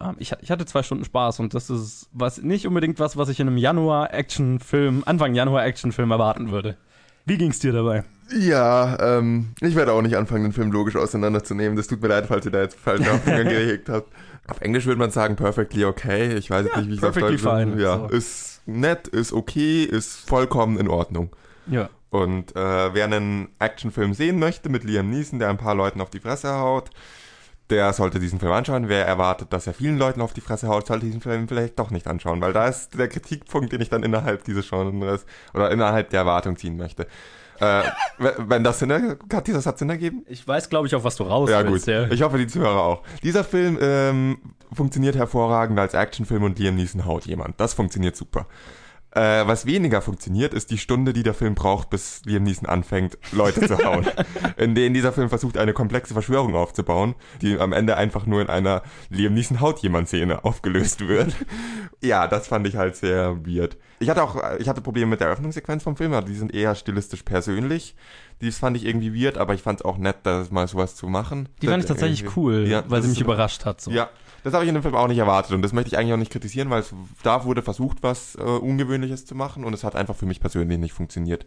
[0.00, 3.28] Ähm, ich, ich hatte zwei Stunden Spaß und das ist was nicht unbedingt was, was
[3.28, 6.76] ich in einem Januar-Actionfilm, Anfang Januar-Actionfilm erwarten würde.
[7.26, 8.04] Wie ging's dir dabei?
[8.36, 11.76] Ja, ähm, ich werde auch nicht anfangen, den Film logisch auseinanderzunehmen.
[11.76, 14.08] Das tut mir leid, falls ihr da jetzt falsche Aufhänger gehegt habt.
[14.46, 16.34] Auf Englisch würde man sagen perfectly okay.
[16.36, 18.06] Ich weiß Ja, nicht, wie ich es auf perfectly Deutsch fine, Ja, so.
[18.14, 21.30] ist nett, ist okay, ist vollkommen in Ordnung.
[21.66, 21.88] Ja.
[22.10, 26.10] Und äh, wer einen Actionfilm sehen möchte mit Liam Neeson, der ein paar Leuten auf
[26.10, 26.90] die Fresse haut,
[27.70, 28.88] der sollte diesen Film anschauen.
[28.88, 31.90] Wer erwartet, dass er vielen Leuten auf die Fresse haut, sollte diesen Film vielleicht doch
[31.90, 36.10] nicht anschauen, weil da ist der Kritikpunkt, den ich dann innerhalb dieses Genres oder innerhalb
[36.10, 37.06] der Erwartung ziehen möchte.
[37.60, 37.82] Äh,
[38.38, 40.24] wenn das Sinn ergibt, hat dieser Satz Sinn ergeben?
[40.28, 41.86] Ich weiß, glaube ich, auf was du raus Ja, willst.
[41.86, 41.94] gut.
[41.94, 42.10] Ja.
[42.10, 43.02] Ich hoffe, die Zuhörer auch.
[43.22, 44.38] Dieser Film ähm,
[44.72, 47.60] funktioniert hervorragend als Actionfilm und Liam Neeson haut jemand.
[47.60, 48.46] Das funktioniert super.
[49.12, 53.18] Äh, was weniger funktioniert, ist die Stunde, die der Film braucht, bis Liam Neeson anfängt,
[53.32, 54.06] Leute zu hauen.
[54.56, 58.48] in denen dieser Film versucht, eine komplexe Verschwörung aufzubauen, die am Ende einfach nur in
[58.48, 61.34] einer Liam Neeson haut jemand Szene aufgelöst wird.
[62.00, 63.76] ja, das fand ich halt sehr weird.
[63.98, 66.74] Ich hatte auch, ich hatte Probleme mit der Eröffnungssequenz vom Film, aber die sind eher
[66.76, 67.96] stilistisch persönlich.
[68.40, 71.08] Das fand ich irgendwie weird, aber ich fand es auch nett, das mal sowas zu
[71.08, 71.48] machen.
[71.60, 73.80] Die fand ich tatsächlich irgendwie- cool, Ja, weil sie mich überrascht hat.
[73.80, 73.90] So.
[73.90, 74.08] ja,
[74.44, 76.18] das habe ich in dem Film auch nicht erwartet und das möchte ich eigentlich auch
[76.18, 79.96] nicht kritisieren, weil es da wurde versucht, was äh, Ungewöhnliches zu machen und es hat
[79.96, 81.46] einfach für mich persönlich nicht funktioniert.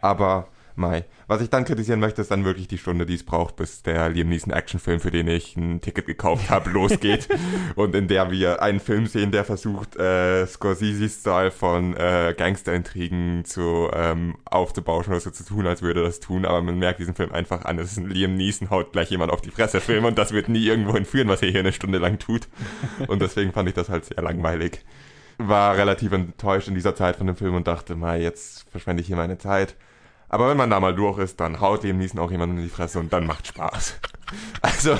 [0.00, 0.48] Aber
[0.80, 1.04] Mai.
[1.28, 4.08] Was ich dann kritisieren möchte, ist dann wirklich die Stunde, die es braucht, bis der
[4.08, 7.28] Liam Neeson Actionfilm, für den ich ein Ticket gekauft habe, losgeht.
[7.76, 13.88] und in der wir einen Film sehen, der versucht, äh, Scorsese-Style von äh, Gangsterintrigen zu
[13.92, 16.44] ähm, aufzubauschen oder so zu tun, als würde er das tun.
[16.44, 19.30] Aber man merkt diesen Film einfach an, es ist ein Liam Neeson haut gleich jemand
[19.30, 21.98] auf die Fresse Film und das wird nie irgendwo hinführen, was er hier eine Stunde
[21.98, 22.48] lang tut.
[23.06, 24.84] Und deswegen fand ich das halt sehr langweilig.
[25.38, 29.06] War relativ enttäuscht in dieser Zeit von dem Film und dachte, mal, jetzt verschwende ich
[29.06, 29.76] hier meine Zeit.
[30.30, 32.70] Aber wenn man da mal durch ist, dann haut Liam Neeson auch jemanden in die
[32.70, 34.00] Fresse und dann macht Spaß.
[34.62, 34.96] Also,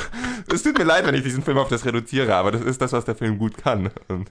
[0.53, 2.93] es tut mir leid, wenn ich diesen Film auf das reduziere, aber das ist das,
[2.93, 3.91] was der Film gut kann.
[4.09, 4.29] Und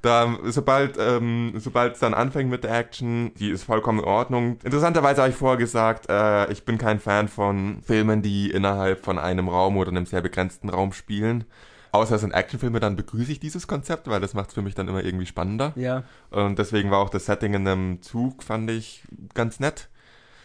[0.00, 4.58] da, sobald, ähm, sobald es dann anfängt mit der Action, die ist vollkommen in Ordnung.
[4.64, 9.18] Interessanterweise habe ich vorher gesagt, äh, ich bin kein Fan von Filmen, die innerhalb von
[9.18, 11.44] einem Raum oder einem sehr begrenzten Raum spielen.
[11.92, 14.74] Außer es sind Actionfilme, dann begrüße ich dieses Konzept, weil das macht es für mich
[14.74, 15.74] dann immer irgendwie spannender.
[15.76, 16.04] Ja.
[16.30, 19.02] Und deswegen war auch das Setting in einem Zug, fand ich
[19.34, 19.90] ganz nett.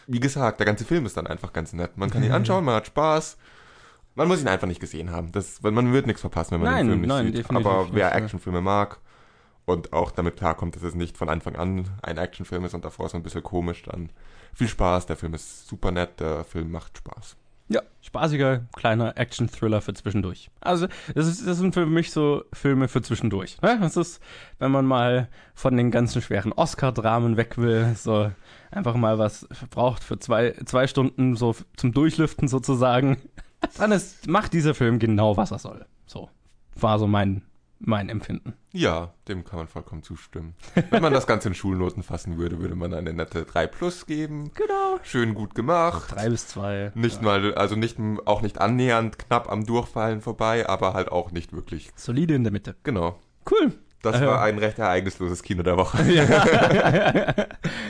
[0.06, 1.96] Wie gesagt, der ganze Film ist dann einfach ganz nett.
[1.96, 3.36] Man kann ihn anschauen, man hat Spaß.
[4.14, 5.32] Man muss ihn einfach nicht gesehen haben.
[5.32, 7.50] Das, man wird nichts verpassen, wenn man Nein, den Film nicht nein, sieht.
[7.50, 8.14] Aber wer.
[8.14, 8.98] Actionfilme mag
[9.66, 13.08] und auch damit klarkommt, dass es nicht von Anfang an ein Actionfilm ist und davor
[13.08, 14.10] so ein bisschen komisch, dann
[14.54, 15.06] viel Spaß.
[15.06, 17.36] Der Film ist super nett, der Film macht Spaß.
[17.68, 20.50] Ja, spaßiger, kleiner Action-Thriller für zwischendurch.
[20.60, 23.60] Also, das, ist, das sind für mich so Filme für zwischendurch.
[23.60, 23.78] Ne?
[23.80, 24.20] Das ist,
[24.58, 28.30] wenn man mal von den ganzen schweren Oscar-Dramen weg will, so
[28.70, 33.18] einfach mal was braucht für zwei, zwei Stunden so zum Durchlüften sozusagen,
[33.78, 35.86] dann ist, macht dieser Film genau, was er soll.
[36.06, 36.30] So,
[36.76, 37.42] war so mein,
[37.78, 38.54] mein Empfinden.
[38.72, 40.54] Ja, dem kann man vollkommen zustimmen.
[40.90, 44.50] Wenn man das Ganze in Schulnoten fassen würde, würde man eine nette 3 Plus geben.
[44.54, 44.98] Genau.
[45.02, 46.12] Schön gut gemacht.
[46.14, 46.92] Drei bis zwei.
[46.94, 51.52] Nicht mal, also nicht, auch nicht annähernd knapp am Durchfallen vorbei, aber halt auch nicht
[51.52, 51.90] wirklich.
[51.94, 52.76] Solide in der Mitte.
[52.82, 53.18] Genau.
[53.50, 53.72] Cool.
[54.12, 55.98] Das war ein recht ereignisloses Kino der Woche.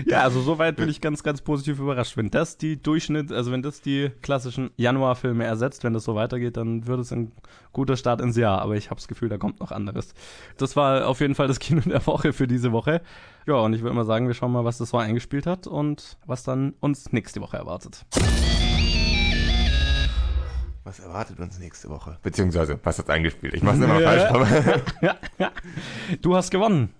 [0.06, 2.16] ja, also soweit bin ich ganz, ganz positiv überrascht.
[2.16, 6.56] Wenn das die Durchschnitt, also wenn das die klassischen Januarfilme ersetzt, wenn das so weitergeht,
[6.56, 7.32] dann wird es ein
[7.72, 8.62] guter Start ins Jahr.
[8.62, 10.14] Aber ich habe das Gefühl, da kommt noch anderes.
[10.56, 13.02] Das war auf jeden Fall das Kino der Woche für diese Woche.
[13.46, 16.18] Ja, und ich würde mal sagen, wir schauen mal, was das so eingespielt hat und
[16.26, 18.04] was dann uns nächste Woche erwartet.
[20.86, 22.16] Was erwartet uns nächste Woche?
[22.22, 23.54] Beziehungsweise, was hat's eingespielt?
[23.54, 24.08] Ich mach's immer Ja.
[24.08, 24.30] falsch.
[25.40, 25.50] Aber
[26.22, 26.90] Du hast gewonnen.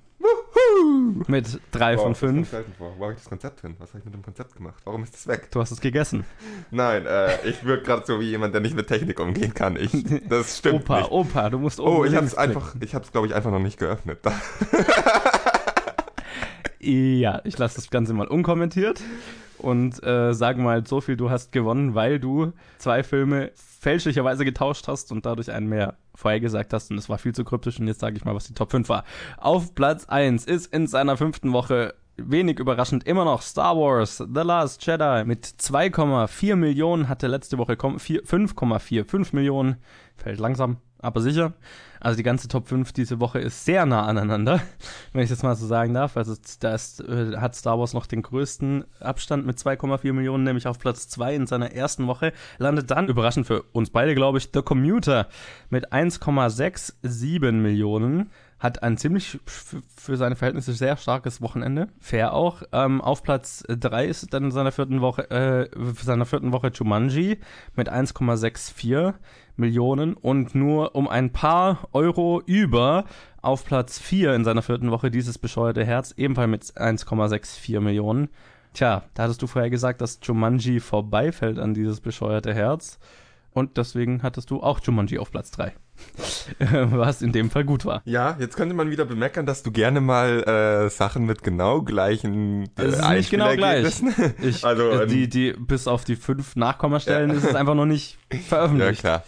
[1.28, 2.52] Mit drei Wow, von fünf.
[2.78, 3.76] Wo habe ich das Konzept hin?
[3.78, 4.74] Was habe ich mit dem Konzept gemacht?
[4.84, 5.52] Warum ist das weg?
[5.52, 6.24] Du hast es gegessen.
[6.72, 9.76] Nein, äh, ich wirke gerade so wie jemand, der nicht mit Technik umgehen kann.
[9.76, 9.92] Ich,
[10.28, 11.12] das stimmt Opa, nicht.
[11.12, 13.60] Opa, du musst Oh, ich habe es einfach, ich habe es glaube ich einfach noch
[13.60, 14.18] nicht geöffnet.
[16.78, 19.00] Ja, ich lasse das Ganze mal unkommentiert
[19.58, 24.88] und äh, sage mal so viel, du hast gewonnen, weil du zwei Filme fälschlicherweise getauscht
[24.88, 28.00] hast und dadurch einen mehr vorhergesagt hast und es war viel zu kryptisch und jetzt
[28.00, 29.04] sage ich mal, was die Top 5 war.
[29.38, 34.40] Auf Platz 1 ist in seiner fünften Woche wenig überraschend immer noch Star Wars The
[34.40, 39.76] Last Jedi mit 2,4 Millionen, hatte letzte Woche komm- vier- 5,45 Millionen,
[40.16, 41.52] fällt langsam, aber sicher.
[42.06, 44.60] Also die ganze Top 5 diese Woche ist sehr nah aneinander,
[45.12, 46.16] wenn ich das mal so sagen darf.
[46.16, 50.68] Also da ist, äh, hat Star Wars noch den größten Abstand mit 2,4 Millionen, nämlich
[50.68, 52.32] auf Platz 2 in seiner ersten Woche.
[52.58, 55.26] Landet dann, überraschend für uns beide, glaube ich, The Commuter
[55.68, 58.30] mit 1,67 Millionen.
[58.60, 61.88] Hat ein ziemlich für seine Verhältnisse sehr starkes Wochenende.
[62.00, 62.62] Fair auch.
[62.72, 65.68] Ähm, auf Platz 3 ist dann in seiner vierten Woche, äh,
[66.02, 67.38] seiner vierten Woche Jumanji
[67.74, 69.12] mit 1,64
[69.58, 73.04] Millionen und nur um ein paar Euro über
[73.42, 78.28] auf Platz 4 in seiner vierten Woche dieses bescheuerte Herz, ebenfalls mit 1,64 Millionen.
[78.74, 82.98] Tja, da hattest du vorher gesagt, dass Jumanji vorbeifällt an dieses bescheuerte Herz.
[83.52, 85.72] Und deswegen hattest du auch Jumanji auf Platz 3.
[86.58, 88.02] Was in dem Fall gut war.
[88.04, 90.42] Ja, jetzt könnte man wieder bemeckern, dass du gerne mal
[90.86, 93.86] äh, Sachen mit genau gleichen äh, Es ist nicht genau gleich.
[93.86, 97.74] Einspielergebnissen- Ich, Also, äh, ähm, die, die, bis auf die fünf Nachkommastellen ist es einfach
[97.74, 99.00] noch nicht Ja, veröffentlicht.
[99.00, 99.24] klar.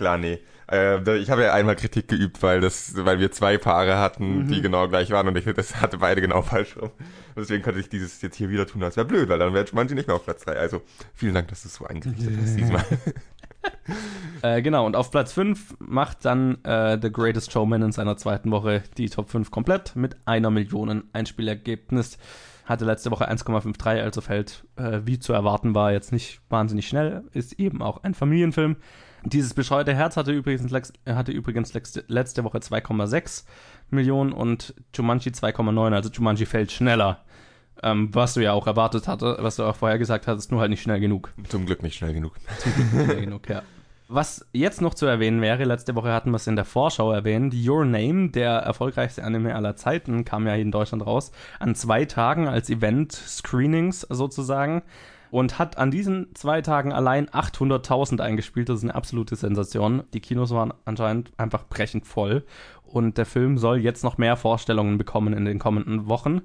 [0.00, 0.38] Klar, nee.
[0.72, 4.48] Äh, ich habe ja einmal Kritik geübt, weil das, weil wir zwei Paare hatten, Mhm.
[4.48, 6.90] die genau gleich waren und ich das hatte beide genau falsch rum.
[7.36, 9.94] Deswegen konnte ich dieses jetzt hier wieder tun, als wäre blöd, weil dann wäre manche
[9.94, 10.52] nicht mehr auf Platz 3.
[10.56, 10.80] Also
[11.12, 12.84] vielen Dank, dass du es so eingerichtet hast diesmal.
[14.40, 18.50] Äh, genau, und auf Platz 5 macht dann äh, The Greatest Showman in seiner zweiten
[18.50, 22.16] Woche die Top 5 komplett mit einer Million Einspielergebnis.
[22.64, 27.24] Hatte letzte Woche 1,53, also fällt, äh, wie zu erwarten war, jetzt nicht wahnsinnig schnell.
[27.34, 28.76] Ist eben auch ein Familienfilm.
[29.24, 31.72] Dieses bescheuerte Herz hatte übrigens, lex- hatte übrigens
[32.08, 33.44] letzte, Woche 2,6
[33.90, 35.92] Millionen und Jumanji 2,9.
[35.94, 37.20] Also Jumanji fällt schneller.
[37.82, 40.70] Ähm, was du ja auch erwartet hatte, was du auch vorher gesagt hattest, nur halt
[40.70, 41.32] nicht schnell genug.
[41.48, 42.34] Zum Glück nicht schnell genug.
[42.92, 43.62] Schnell genug, ja.
[44.12, 47.54] Was jetzt noch zu erwähnen wäre, letzte Woche hatten wir es in der Vorschau erwähnt,
[47.54, 52.04] Your Name, der erfolgreichste Anime aller Zeiten, kam ja hier in Deutschland raus, an zwei
[52.06, 54.82] Tagen als Event-Screenings sozusagen
[55.30, 58.68] und hat an diesen zwei Tagen allein 800.000 eingespielt.
[58.68, 60.02] Das ist eine absolute Sensation.
[60.14, 62.44] Die Kinos waren anscheinend einfach brechend voll
[62.84, 66.42] und der Film soll jetzt noch mehr Vorstellungen bekommen in den kommenden Wochen.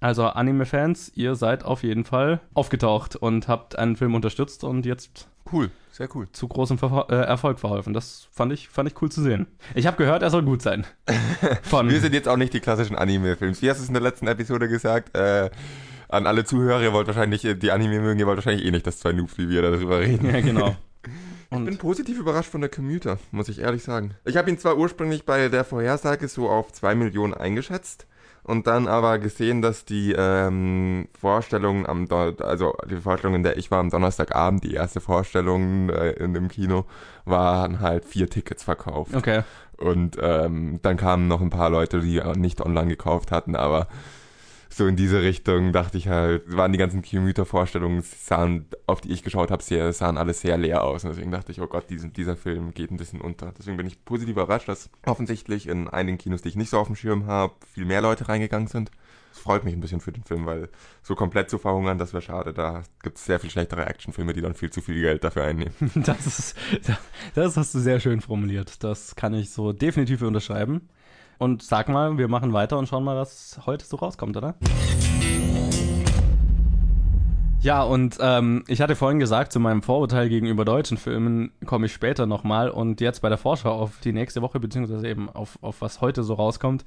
[0.00, 5.28] Also Anime-Fans, ihr seid auf jeden Fall aufgetaucht und habt einen Film unterstützt und jetzt
[5.50, 6.26] Cool, sehr cool.
[6.32, 7.94] zu großem Verho äh, Erfolg verholfen.
[7.94, 9.46] Das fand ich, fand ich cool zu sehen.
[9.74, 10.84] Ich habe gehört, er soll gut sein.
[11.62, 13.62] Von Wir sind jetzt auch nicht die klassischen Anime-Films.
[13.62, 15.16] Wie hast du es in der letzten Episode gesagt?
[15.16, 15.50] Äh,
[16.08, 18.86] an alle Zuhörer, ihr wollt wahrscheinlich, äh, die Anime mögen, ihr wollt wahrscheinlich eh nicht,
[18.86, 20.26] dass zwei Noobs wie wir darüber reden.
[20.30, 20.76] ja, genau.
[21.48, 24.14] Ich bin Und positiv überrascht von der Commuter, muss ich ehrlich sagen.
[24.24, 28.08] Ich habe ihn zwar ursprünglich bei der Vorhersage so auf 2 Millionen eingeschätzt
[28.42, 33.58] und dann aber gesehen, dass die ähm, Vorstellung am Don also die Vorstellung, in der
[33.58, 36.84] ich war am Donnerstagabend, die erste Vorstellung äh, in dem Kino,
[37.24, 39.14] waren halt vier Tickets verkauft.
[39.14, 39.42] okay.
[39.78, 43.88] Und ähm, dann kamen noch ein paar Leute, die nicht online gekauft hatten, aber
[44.68, 49.22] so in diese Richtung dachte ich halt, waren die ganzen Commuter-Vorstellungen, sahen, auf die ich
[49.22, 51.04] geschaut habe, sehr, sahen alle sehr leer aus.
[51.04, 53.52] Und deswegen dachte ich, oh Gott, diesen, dieser Film geht ein bisschen unter.
[53.58, 56.88] Deswegen bin ich positiv überrascht, dass offensichtlich in einigen Kinos, die ich nicht so auf
[56.88, 58.90] dem Schirm habe, viel mehr Leute reingegangen sind.
[59.32, 60.70] Das freut mich ein bisschen für den Film, weil
[61.02, 62.54] so komplett zu verhungern, das wäre schade.
[62.54, 65.74] Da gibt es sehr viel schlechtere Actionfilme, die dann viel zu viel Geld dafür einnehmen.
[65.94, 66.56] Das ist,
[67.34, 68.82] das hast du sehr schön formuliert.
[68.82, 70.88] Das kann ich so definitiv unterschreiben.
[71.38, 74.54] Und sag mal, wir machen weiter und schauen mal, was heute so rauskommt, oder?
[77.60, 81.92] Ja, und ähm, ich hatte vorhin gesagt, zu meinem Vorurteil gegenüber deutschen Filmen komme ich
[81.92, 82.70] später nochmal.
[82.70, 86.22] Und jetzt bei der Vorschau auf die nächste Woche, beziehungsweise eben auf, auf was heute
[86.22, 86.84] so rauskommt,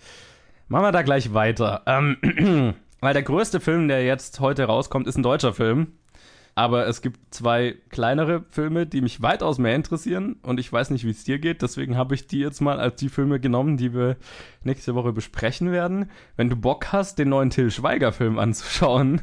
[0.69, 1.81] machen wir da gleich weiter.
[1.85, 2.17] Ähm,
[3.01, 5.93] weil der größte Film, der jetzt heute rauskommt, ist ein deutscher Film.
[6.59, 10.35] Aber es gibt zwei kleinere Filme, die mich weitaus mehr interessieren.
[10.43, 11.61] Und ich weiß nicht, wie es dir geht.
[11.61, 14.17] Deswegen habe ich die jetzt mal als die Filme genommen, die wir
[14.65, 16.11] nächste Woche besprechen werden.
[16.35, 19.21] Wenn du Bock hast, den neuen Till Schweiger-Film anzuschauen.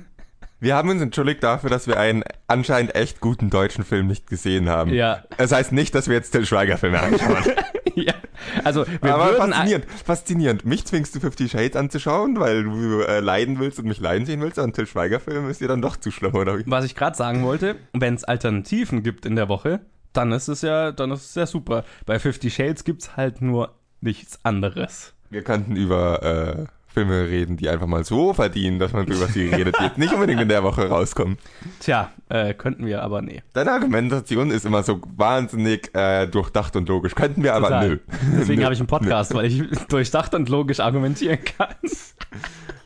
[0.61, 4.71] Wir haben uns entschuldigt dafür, dass wir einen anscheinend echt guten deutschen Film nicht gesehen
[4.71, 4.95] haben.
[4.95, 5.25] Ja.
[5.37, 7.45] Es heißt nicht, dass wir jetzt Till Schweiger-Filme anschauen.
[8.05, 8.15] ja.
[8.63, 9.53] Also, wir Aber würden.
[9.53, 10.65] faszinierend, faszinierend.
[10.65, 14.41] Mich zwingst du Fifty Shades anzuschauen, weil du äh, leiden willst und mich leiden sehen
[14.41, 16.65] willst, aber ein Till Schweiger-Film ist dir dann doch zu schlimm, oder wie?
[16.67, 19.81] Was ich gerade sagen wollte, wenn es Alternativen gibt in der Woche,
[20.13, 21.85] dann ist es ja, dann ist es ja super.
[22.05, 25.15] Bei Fifty Shades gibt es halt nur nichts anderes.
[25.31, 26.65] Wir könnten über äh,
[26.97, 30.15] Filme reden, die einfach mal so verdienen, dass man über sie redet, die jetzt nicht
[30.15, 31.37] unbedingt in der Woche rauskommen.
[31.79, 33.43] Tja, äh, könnten wir aber nee.
[33.53, 37.15] Deine Argumentation ist immer so wahnsinnig äh, durchdacht und logisch.
[37.15, 37.89] Könnten wir aber Total.
[37.89, 37.99] nö.
[38.39, 38.65] Deswegen Nö.
[38.65, 41.75] habe ich einen Podcast, weil ich durchdacht und logisch argumentieren kann.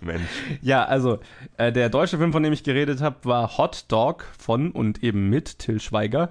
[0.00, 0.22] Mensch.
[0.61, 1.20] Ja, also
[1.56, 5.30] äh, der deutsche Film, von dem ich geredet habe, war Hot Dog von und eben
[5.30, 6.30] mit Till Schweiger.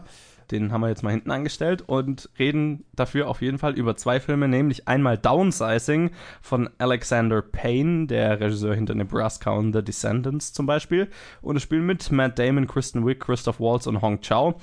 [0.51, 4.19] Den haben wir jetzt mal hinten angestellt und reden dafür auf jeden Fall über zwei
[4.19, 10.65] Filme, nämlich einmal Downsizing von Alexander Payne, der Regisseur hinter Nebraska und The Descendants zum
[10.65, 11.09] Beispiel.
[11.41, 14.55] Und es spielen mit Matt Damon, Kristen Wiig, Christoph Waltz und Hong Chow.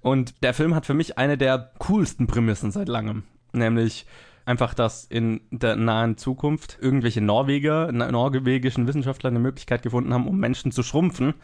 [0.00, 3.24] Und der Film hat für mich eine der coolsten Prämissen seit langem.
[3.52, 4.06] Nämlich
[4.44, 10.38] einfach, dass in der nahen Zukunft irgendwelche Norweger, norwegischen Wissenschaftler eine Möglichkeit gefunden haben, um
[10.38, 11.34] Menschen zu schrumpfen.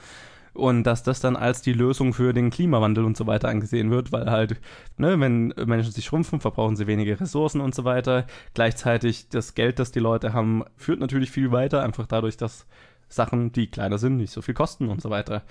[0.53, 4.13] Und dass das dann als die Lösung für den Klimawandel und so weiter angesehen wird,
[4.13, 4.61] weil halt,
[4.97, 8.27] ne, wenn Menschen sich schrumpfen, verbrauchen sie weniger Ressourcen und so weiter.
[8.55, 12.67] Gleichzeitig das Geld, das die Leute haben, führt natürlich viel weiter, einfach dadurch, dass
[13.09, 15.43] Sachen, die kleiner sind, nicht so viel kosten und so weiter.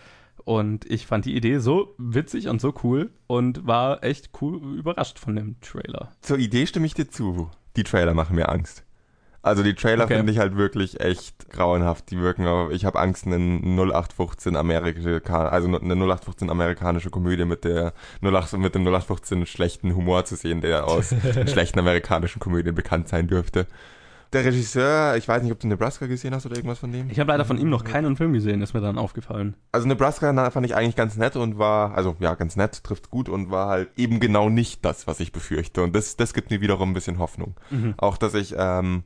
[0.46, 5.20] Und ich fand die Idee so witzig und so cool und war echt cool überrascht
[5.20, 6.12] von dem Trailer.
[6.22, 7.52] Zur Idee stimme ich dir zu.
[7.76, 8.84] Die Trailer machen mir Angst.
[9.42, 10.18] Also die Trailer Okay.
[10.18, 12.12] finde ich halt wirklich echt grauenhaft.
[12.12, 17.64] Die wirken, auf- ich habe Angst, eine 0815 Amerikanische, also eine 0815 amerikanische Komödie mit
[17.64, 21.14] der 08, mit dem 0815 schlechten Humor zu sehen, der aus
[21.48, 23.66] schlechten amerikanischen Komödien bekannt sein dürfte.
[24.32, 27.10] Der Regisseur, ich weiß nicht, ob du Nebraska gesehen hast oder irgendwas von dem.
[27.10, 29.56] Ich habe leider von ihm noch keinen Film gesehen, ist mir dann aufgefallen.
[29.72, 33.28] Also Nebraska fand ich eigentlich ganz nett und war, also ja, ganz nett, trifft gut
[33.28, 35.82] und war halt eben genau nicht das, was ich befürchte.
[35.82, 37.56] Und das, das gibt mir wiederum ein bisschen Hoffnung.
[37.72, 37.96] Mhm.
[37.98, 39.04] Auch, dass ich ähm,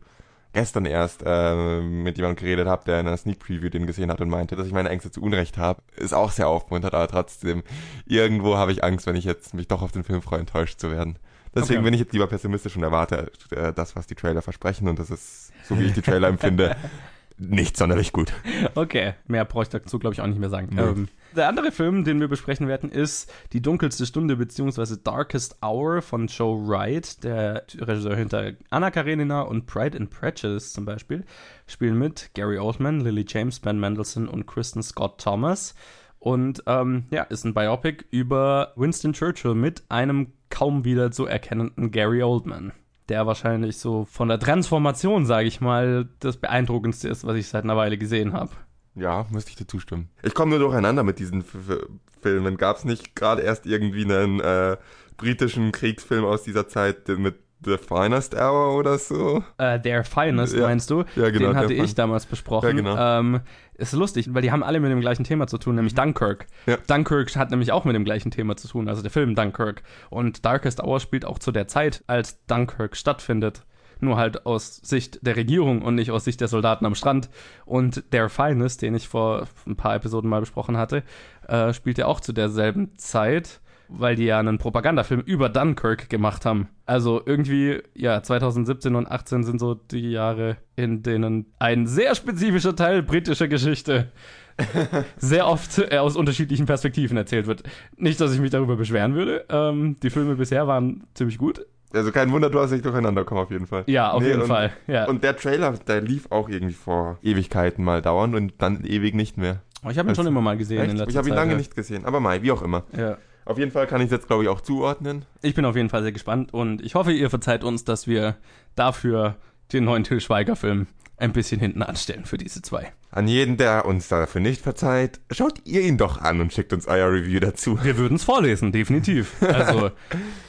[0.54, 4.22] gestern erst äh, mit jemandem geredet habe, der in einer Sneak Preview den gesehen hat
[4.22, 7.64] und meinte, dass ich meine Ängste zu Unrecht habe, ist auch sehr aufmunternd, aber trotzdem,
[8.06, 10.92] irgendwo habe ich Angst, wenn ich jetzt mich doch auf den Film freue, enttäuscht zu
[10.92, 11.18] werden.
[11.56, 11.84] Deswegen Okay.
[11.86, 15.10] bin ich jetzt lieber pessimistisch und erwarte äh, das, was die Trailer versprechen und das
[15.12, 16.76] ist, so wie ich die Trailer empfinde,
[17.38, 18.34] nicht sonderlich gut.
[18.76, 20.70] Okay, mehr brauche ich dazu, glaube ich, auch nicht mehr sagen.
[20.72, 20.82] Nö.
[20.82, 24.98] Ähm, der andere Film, den wir besprechen werden, ist Die dunkelste Stunde bzw.
[25.04, 30.86] Darkest Hour von Joe Wright, der Regisseur hinter Anna Karenina und Pride and Prejudice zum
[30.86, 31.26] Beispiel.
[31.68, 35.76] Spielen mit Gary Oldman, Lily James, Ben Mendelsohn und Kristen Scott Thomas.
[36.20, 41.92] Und ähm, ja, ist ein Biopic über Winston Churchill mit einem kaum wieder zu erkennenden
[41.92, 42.72] Gary Oldman.
[43.10, 47.66] Der wahrscheinlich so von der Transformation, sage ich mal, das beeindruckendste ist, was ich seit
[47.66, 48.52] einer Weile gesehen habe.
[48.96, 50.10] Ja, müsste ich dir zustimmen.
[50.22, 51.88] Ich komme nur durcheinander mit diesen F F
[52.22, 52.56] Filmen.
[52.56, 54.78] Gab es nicht gerade erst irgendwie einen äh,
[55.18, 59.44] britischen Kriegsfilm aus dieser Zeit mit The Finest Hour oder so?
[59.58, 60.64] Äh, Their Finest, Ja.
[60.68, 61.04] meinst du?
[61.16, 62.68] Ja, genau, Den hatte ich damals besprochen.
[62.70, 62.98] Ja, genau.
[63.20, 63.42] ähm,
[63.76, 66.46] ist lustig, weil die haben alle mit dem gleichen Thema zu tun, nämlich Dunkirk.
[66.66, 66.78] Ja.
[66.88, 69.84] Dunkirk hat nämlich auch mit dem gleichen Thema zu tun, also der Film Dunkirk.
[70.10, 73.64] Und Darkest Hour spielt auch zu der Zeit, als Dunkirk stattfindet.
[74.00, 77.30] Nur halt aus Sicht der Regierung und nicht aus Sicht der Soldaten am Strand.
[77.66, 81.04] Und Their Finest, den ich vor ein paar Episoden mal besprochen hatte,
[81.48, 86.46] äh, spielt ja auch zu derselben Zeit, weil die ja einen Propagandafilm über Dunkirk gemacht
[86.46, 86.70] haben.
[86.86, 92.76] Also irgendwie, ja, 2017 und 18 sind so die Jahre, in denen ein sehr spezifischer
[92.76, 94.12] Teil britischer Geschichte
[95.18, 97.64] sehr oft äh, aus unterschiedlichen Perspektiven erzählt wird.
[97.98, 99.46] Nicht, dass ich mich darüber beschweren würde.
[99.50, 101.66] Ähm, die Filme bisher waren ziemlich gut.
[101.94, 103.84] Also kein Wunder, du hast dich durcheinander kommen auf jeden Fall.
[103.86, 104.72] Ja, auf Nee, jeden und, Fall.
[104.88, 105.06] Ja.
[105.08, 109.38] Und der Trailer, der lief auch irgendwie vor Ewigkeiten mal dauernd und dann ewig nicht
[109.38, 109.62] mehr.
[109.86, 111.52] Oh, ich habe ihn schon immer mal gesehen in letzter Ich habe ihn Zeit, lange
[111.52, 111.58] ja.
[111.58, 112.84] nicht gesehen, aber Mai, wie auch immer.
[112.98, 113.18] Ja.
[113.46, 115.26] Auf jeden Fall kann ich es jetzt, glaube ich, auch zuordnen.
[115.42, 118.38] Ich bin auf jeden Fall sehr gespannt und ich hoffe, ihr verzeiht uns, dass wir
[118.76, 119.36] dafür
[119.72, 120.88] den neuen Till Schweiger-Film
[121.18, 122.94] ein bisschen hinten anstellen für diese zwei.
[123.16, 126.88] An jeden, der uns dafür nicht verzeiht, schaut ihr ihn doch an und schickt uns
[126.88, 127.78] euer Review dazu.
[127.84, 129.36] Wir würden es vorlesen, definitiv.
[129.40, 129.92] Also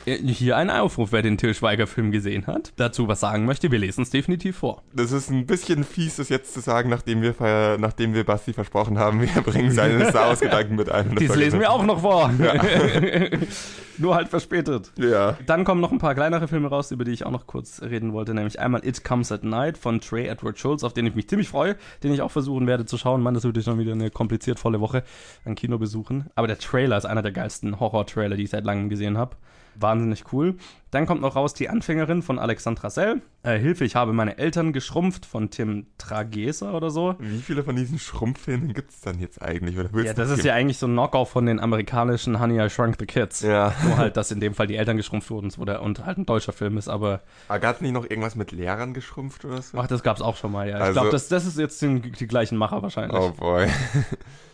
[0.07, 3.79] äh, hier ein Aufruf, wer den Till Schweiger-Film gesehen hat, dazu was sagen möchte, wir
[3.79, 4.83] lesen es definitiv vor.
[4.95, 7.35] Das ist ein bisschen fies, das jetzt zu sagen, nachdem wir,
[7.79, 11.17] nachdem wir Basti versprochen haben, wir bringen seine Star Wars-Gedanken mit ein.
[11.17, 12.33] Dies lesen wir auch noch vor.
[13.99, 14.93] Nur halt verspätet.
[14.97, 15.39] Ja.
[15.47, 18.13] Dann kommen noch ein paar kleinere Filme raus, über die ich auch noch kurz reden
[18.13, 21.29] wollte, nämlich einmal It Comes at Night von Trey Edward Schultz, auf den ich mich
[21.29, 23.21] ziemlich freue, den ich auch versuchen werde zu schauen.
[23.23, 25.03] Mann, das wird schon wieder eine kompliziert volle Woche
[25.45, 26.31] an Kinobesuchen.
[26.37, 29.37] Aber der Trailer ist einer der geilsten Horror-Trailer, die ich seit langem gesehen habe.
[29.77, 30.57] Wahnsinnig cool.
[30.91, 33.21] Dann kommt noch raus Die Anfängerin von Alexandra Sell.
[33.43, 37.17] Äh, Hilfe, ich habe meine Eltern geschrumpft von Tim Trageser oder so.
[37.19, 39.77] Wie viele von diesen Schrumpffilmen gibt es dann jetzt eigentlich?
[39.77, 42.97] Oder Ja, das ist ja eigentlich so ein Knockoff von den amerikanischen Honey, I Shrunk
[43.01, 43.41] the Kids.
[43.41, 43.53] geben?
[43.53, 43.75] Ja.
[43.83, 46.27] Nur halt, dass in dem Fall die Eltern geschrumpft wurden wo der, und halt ein
[46.27, 49.77] deutscher Film ist, aber Aber gab es nicht noch irgendwas mit Lehrern geschrumpft oder so?
[49.79, 50.77] ach, das gab's auch schon mal, ja.
[50.77, 53.19] Ich Also- glaube, das, das ist jetzt den, die gleichen Macher wahrscheinlich.
[53.21, 53.67] Oh boy.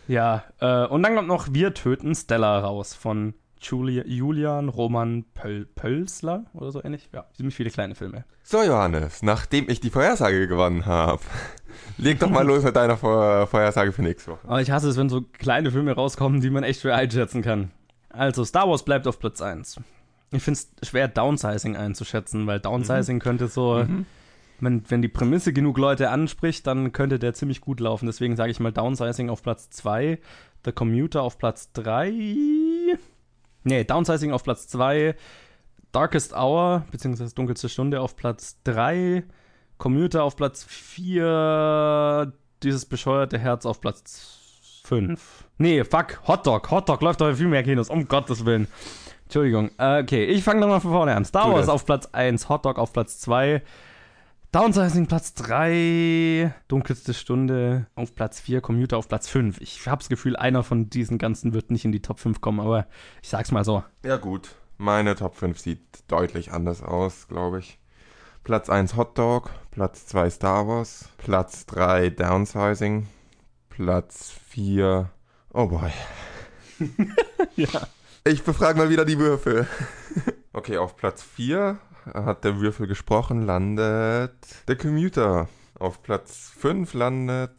[0.07, 5.65] Ja, äh, und dann kommt noch Wir töten Stella raus von Julia, Julian Roman Pöl,
[5.65, 7.09] Pölsler oder so ähnlich.
[7.13, 8.25] Ja, ziemlich viele kleine Filme.
[8.43, 11.21] So, Johannes, nachdem ich die Vorhersage gewonnen habe,
[11.97, 14.47] leg doch mal los mit deiner Vor Vorhersage für nächste Woche.
[14.47, 17.71] Aber ich hasse es, wenn so kleine Filme rauskommen, die man echt schwer einschätzen kann.
[18.09, 19.79] Also, Star Wars bleibt auf Platz 1.
[20.31, 23.85] Ich finde es schwer, Downsizing einzuschätzen, weil Downsizing könnte so,
[24.61, 28.05] wenn, wenn die Prämisse genug Leute anspricht, dann könnte der ziemlich gut laufen.
[28.05, 30.19] Deswegen sage ich mal Downsizing auf Platz 2,
[30.63, 32.97] The Commuter auf Platz 3.
[33.63, 35.15] Nee, Downsizing auf Platz 2,
[35.91, 39.23] Darkest Hour, beziehungsweise Dunkelste Stunde auf Platz 3,
[39.77, 42.33] Commuter auf Platz 4,
[42.63, 44.39] dieses bescheuerte Herz auf Platz
[44.85, 45.45] 5.
[45.57, 46.71] Nee, fuck, Hotdog.
[46.71, 48.67] Hotdog läuft doch in viel mehr Kinos, um Gottes Willen.
[49.23, 49.71] Entschuldigung.
[49.77, 51.23] Äh, okay, ich fange nochmal von vorne an.
[51.23, 53.61] Star Wars auf Platz 1, Hotdog auf Platz 2,
[54.51, 59.61] Downsizing Platz 3, Dunkelste Stunde auf Platz 4, Commuter auf Platz 5.
[59.61, 62.85] Ich hab's Gefühl, einer von diesen ganzen wird nicht in die Top 5 kommen, aber
[63.21, 63.81] ich sag's mal so.
[64.03, 67.79] Ja gut, meine Top 5 sieht deutlich anders aus, glaube ich.
[68.43, 73.07] Platz 1 Hotdog, Platz 2 Star Wars, Platz 3 Downsizing,
[73.69, 75.09] Platz 4...
[75.53, 75.91] Oh boy.
[77.55, 77.87] Ja.
[78.25, 79.65] Ich befrage mal wieder die Würfel.
[80.53, 84.33] Okay, auf Platz 4 hat der Würfel gesprochen, landet
[84.67, 85.47] der Commuter.
[85.79, 87.51] Auf Platz 5 landet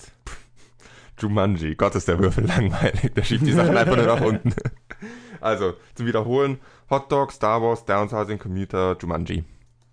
[1.19, 1.75] Jumanji.
[1.75, 3.13] Gott, ist der Würfel langweilig.
[3.15, 4.55] Der schiebt die Sachen einfach nur nach unten.
[5.41, 6.61] Also, zum Wiederholen.
[6.89, 9.43] Hot Dog, Star Wars, Downsizing, Commuter, Jumanji.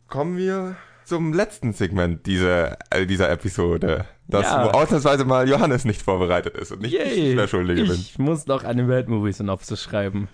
[0.07, 0.75] Kommen wir
[1.05, 4.05] zum letzten Segment dieser, äh, dieser Episode.
[4.27, 4.65] Das Ja.
[4.65, 7.93] wo ausnahmsweise mal Johannes nicht vorbereitet ist und nicht ich der Schuldige bin.
[7.93, 10.27] Ich muss noch eine Weltmovie-Synopsis schreiben.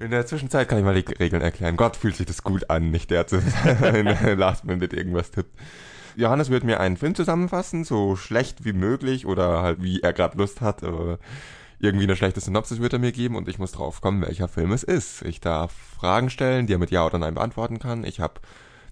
[0.00, 1.76] In der Zwischenzeit kann ich mal die Regeln erklären.
[1.76, 3.38] Gott fühlt sich das gut an, nicht der zu
[4.36, 5.58] Last Minute irgendwas tippt.
[6.14, 10.38] Johannes wird mir einen Film zusammenfassen, so schlecht wie möglich oder halt wie er gerade
[10.38, 10.84] Lust hat.
[10.84, 11.18] Aber
[11.80, 14.72] irgendwie eine schlechte Synopsis wird er mir geben und ich muss drauf kommen, welcher Film
[14.72, 15.22] es ist.
[15.22, 18.04] Ich darf Fragen stellen, die er mit Ja oder Nein beantworten kann.
[18.04, 18.40] Ich habe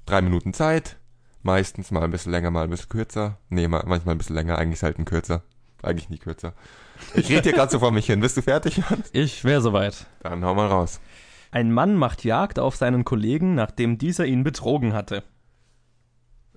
[0.06, 0.96] drei Minuten Zeit.
[1.42, 3.38] Meistens mal ein bisschen länger, mal ein bisschen kürzer.
[3.48, 5.42] Nee, mal, manchmal ein bisschen länger, eigentlich selten kürzer.
[5.82, 6.54] Eigentlich nie kürzer.
[7.14, 8.20] Ich rede hier gerade so vor mich hin.
[8.20, 8.82] Bist du fertig?
[9.12, 10.06] Ich wäre soweit.
[10.20, 11.00] Dann hau mal raus.
[11.50, 15.22] Ein Mann macht Jagd auf seinen Kollegen, nachdem dieser ihn betrogen hatte.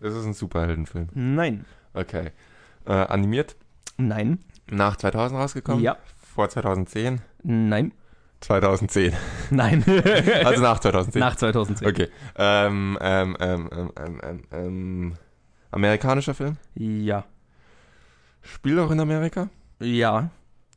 [0.02, 1.10] Es ist ein Superheldenfilm.
[1.14, 1.66] Nein.
[1.94, 2.32] Okay.
[2.86, 3.56] Äh, animiert?
[3.98, 4.40] Nein.
[4.70, 5.84] Nach 2000 rausgekommen?
[5.84, 5.98] Ja.
[6.18, 7.22] Vor 2010?
[7.44, 7.94] Nein.
[8.42, 9.14] 2010.
[9.50, 9.84] Nein.
[10.46, 11.20] Also nach 2010.
[11.20, 11.88] Nach 2010.
[11.88, 12.08] Okay.
[12.38, 15.14] Ähm, ähm, ähm, ähm, ähm, ähm, ähm,
[15.72, 16.58] amerikanischer Film?
[16.76, 17.26] Ja.
[18.42, 19.50] Spielt auch in Amerika?
[19.80, 20.30] Ja.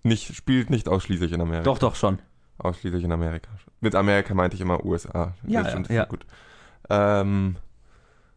[0.03, 1.65] Nicht, spielt nicht ausschließlich in Amerika.
[1.65, 2.19] Doch, doch schon.
[2.59, 3.51] Ausschließlich in Amerika.
[3.81, 5.35] Mit Amerika meinte ich immer USA.
[5.47, 6.05] Ja, Das stimmt, ja.
[6.05, 6.27] Gut.
[6.91, 7.57] Ähm,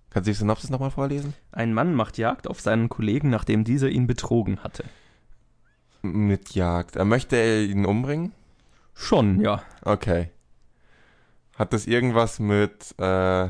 [0.09, 1.33] kannst du die Synopsis nochmal vorlesen?
[1.51, 4.83] Ein Mann macht Jagd auf seinen Kollegen, nachdem dieser ihn betrogen hatte.
[6.01, 6.95] Mit Jagd.
[6.95, 8.31] Er möchte ihn umbringen?
[8.93, 9.61] Schon, ja.
[9.83, 10.29] Okay.
[11.55, 13.49] Hat das irgendwas mit äh,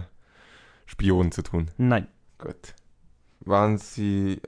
[0.85, 1.69] Spionen zu tun?
[1.77, 2.07] Nein.
[2.37, 2.73] Gut.
[3.41, 4.41] Waren sie.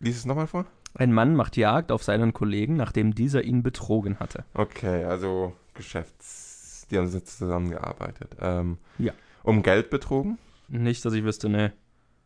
[0.00, 0.64] Lies es nochmal vor?
[0.98, 4.44] Ein Mann macht Jagd auf seinen Kollegen, nachdem dieser ihn betrogen hatte.
[4.52, 6.86] Okay, also Geschäfts.
[6.90, 8.36] Die haben jetzt zusammengearbeitet.
[8.40, 9.12] Ähm, Ja.
[9.44, 10.38] Um Geld betrogen?
[10.66, 11.72] Nicht, dass ich wüsste, ne.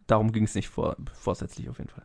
[0.06, 2.04] Darum ging es nicht vor, vorsätzlich auf jeden Fall.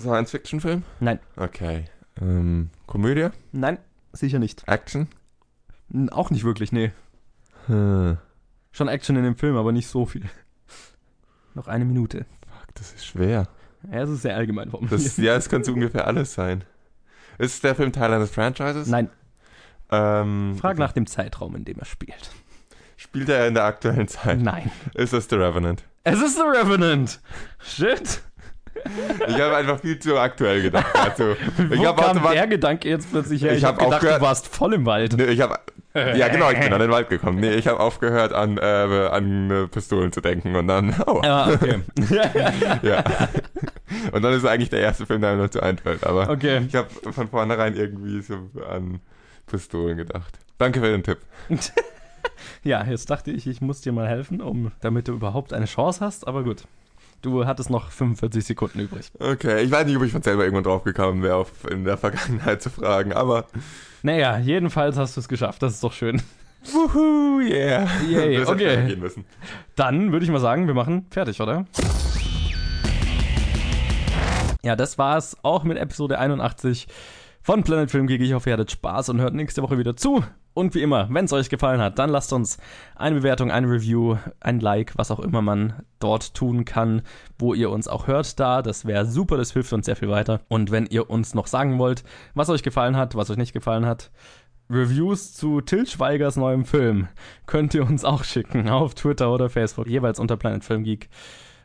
[0.00, 0.82] Science-Fiction-Film?
[1.00, 1.18] Nein.
[1.36, 1.84] Okay.
[2.20, 3.28] Ähm, Komödie?
[3.52, 3.78] Nein,
[4.12, 4.66] sicher nicht.
[4.66, 5.08] Action?
[6.10, 6.92] Auch nicht wirklich, nee.
[7.66, 8.16] Hm.
[8.72, 10.24] Schon Action in dem Film, aber nicht so viel.
[11.54, 12.24] Noch eine Minute.
[12.46, 13.48] Fuck, das ist schwer.
[13.90, 14.92] Ja, es ist sehr allgemein formuliert.
[15.00, 16.64] Das, ja, es könnte so ungefähr alles sein.
[17.38, 18.88] Ist der Film Teil eines Franchises?
[18.88, 19.10] Nein,
[19.90, 22.30] Ähm, frag nach dem Zeitraum, in dem er spielt.
[22.96, 24.40] Spielt er in der aktuellen Zeit?
[24.40, 24.70] Nein.
[24.94, 25.84] Ist das The Revenant?
[26.04, 27.20] Es ist The Revenant!
[27.60, 28.22] Shit!
[29.28, 30.94] Ich habe einfach viel zu aktuell gedacht.
[30.94, 31.32] Also,
[31.70, 33.52] ich Wo kam der Gedanke jetzt plötzlich her?
[33.52, 35.14] Ich Ich, hab habe hab gedacht, aufgehört- du warst voll im Wald.
[35.16, 35.58] Nee, ich habe.
[35.96, 37.40] Ja, genau, ich bin an den Wald gekommen.
[37.40, 40.94] Nee, ich habe aufgehört, an, äh, an äh, Pistolen zu denken und dann.
[41.06, 41.80] Oh, Ja, okay.
[42.82, 43.04] ja.
[44.12, 46.04] Und dann ist eigentlich der erste Film, der mir dazu einfällt.
[46.04, 46.62] Aber okay.
[46.66, 48.34] ich habe von vornherein irgendwie so
[48.68, 49.00] an
[49.46, 50.38] Pistolen gedacht.
[50.58, 51.18] Danke für den Tipp.
[52.62, 56.04] Ja, jetzt dachte ich, ich muss dir mal helfen, um, damit du überhaupt eine Chance
[56.04, 56.64] hast, aber gut.
[57.22, 59.10] Du hattest noch 45 Sekunden übrig.
[59.18, 62.62] Okay, ich weiß nicht, ob ich von selber irgendwann drauf gekommen wäre, in der Vergangenheit
[62.62, 63.46] zu fragen, aber.
[64.06, 66.22] Naja, jedenfalls hast du es geschafft, das ist doch schön.
[66.72, 67.88] Wuhu, yeah.
[68.08, 68.96] Yay, hätte okay.
[69.74, 71.66] Dann würde ich mal sagen, wir machen fertig, oder?
[74.62, 76.86] Ja, das war's auch mit Episode 81
[77.42, 78.20] von Planet Film Geek.
[78.20, 80.22] Ich hoffe, ihr hattet Spaß und hört nächste Woche wieder zu.
[80.56, 82.56] Und wie immer, wenn es euch gefallen hat, dann lasst uns
[82.94, 87.02] eine Bewertung, ein Review, ein Like, was auch immer man dort tun kann,
[87.38, 88.62] wo ihr uns auch hört da.
[88.62, 90.40] Das wäre super, das hilft uns sehr viel weiter.
[90.48, 93.84] Und wenn ihr uns noch sagen wollt, was euch gefallen hat, was euch nicht gefallen
[93.84, 94.10] hat,
[94.70, 97.08] Reviews zu Til Schweigers neuem Film
[97.44, 101.10] könnt ihr uns auch schicken auf Twitter oder Facebook, jeweils unter Planet Film Geek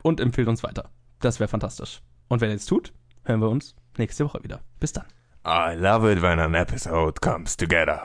[0.03, 0.89] und empfehlt uns weiter.
[1.21, 2.01] Das wäre fantastisch.
[2.27, 2.91] Und wenn ihr es tut,
[3.23, 4.59] hören wir uns nächste Woche wieder.
[4.81, 5.05] Bis dann.
[5.43, 8.03] I love it when an episode comes together.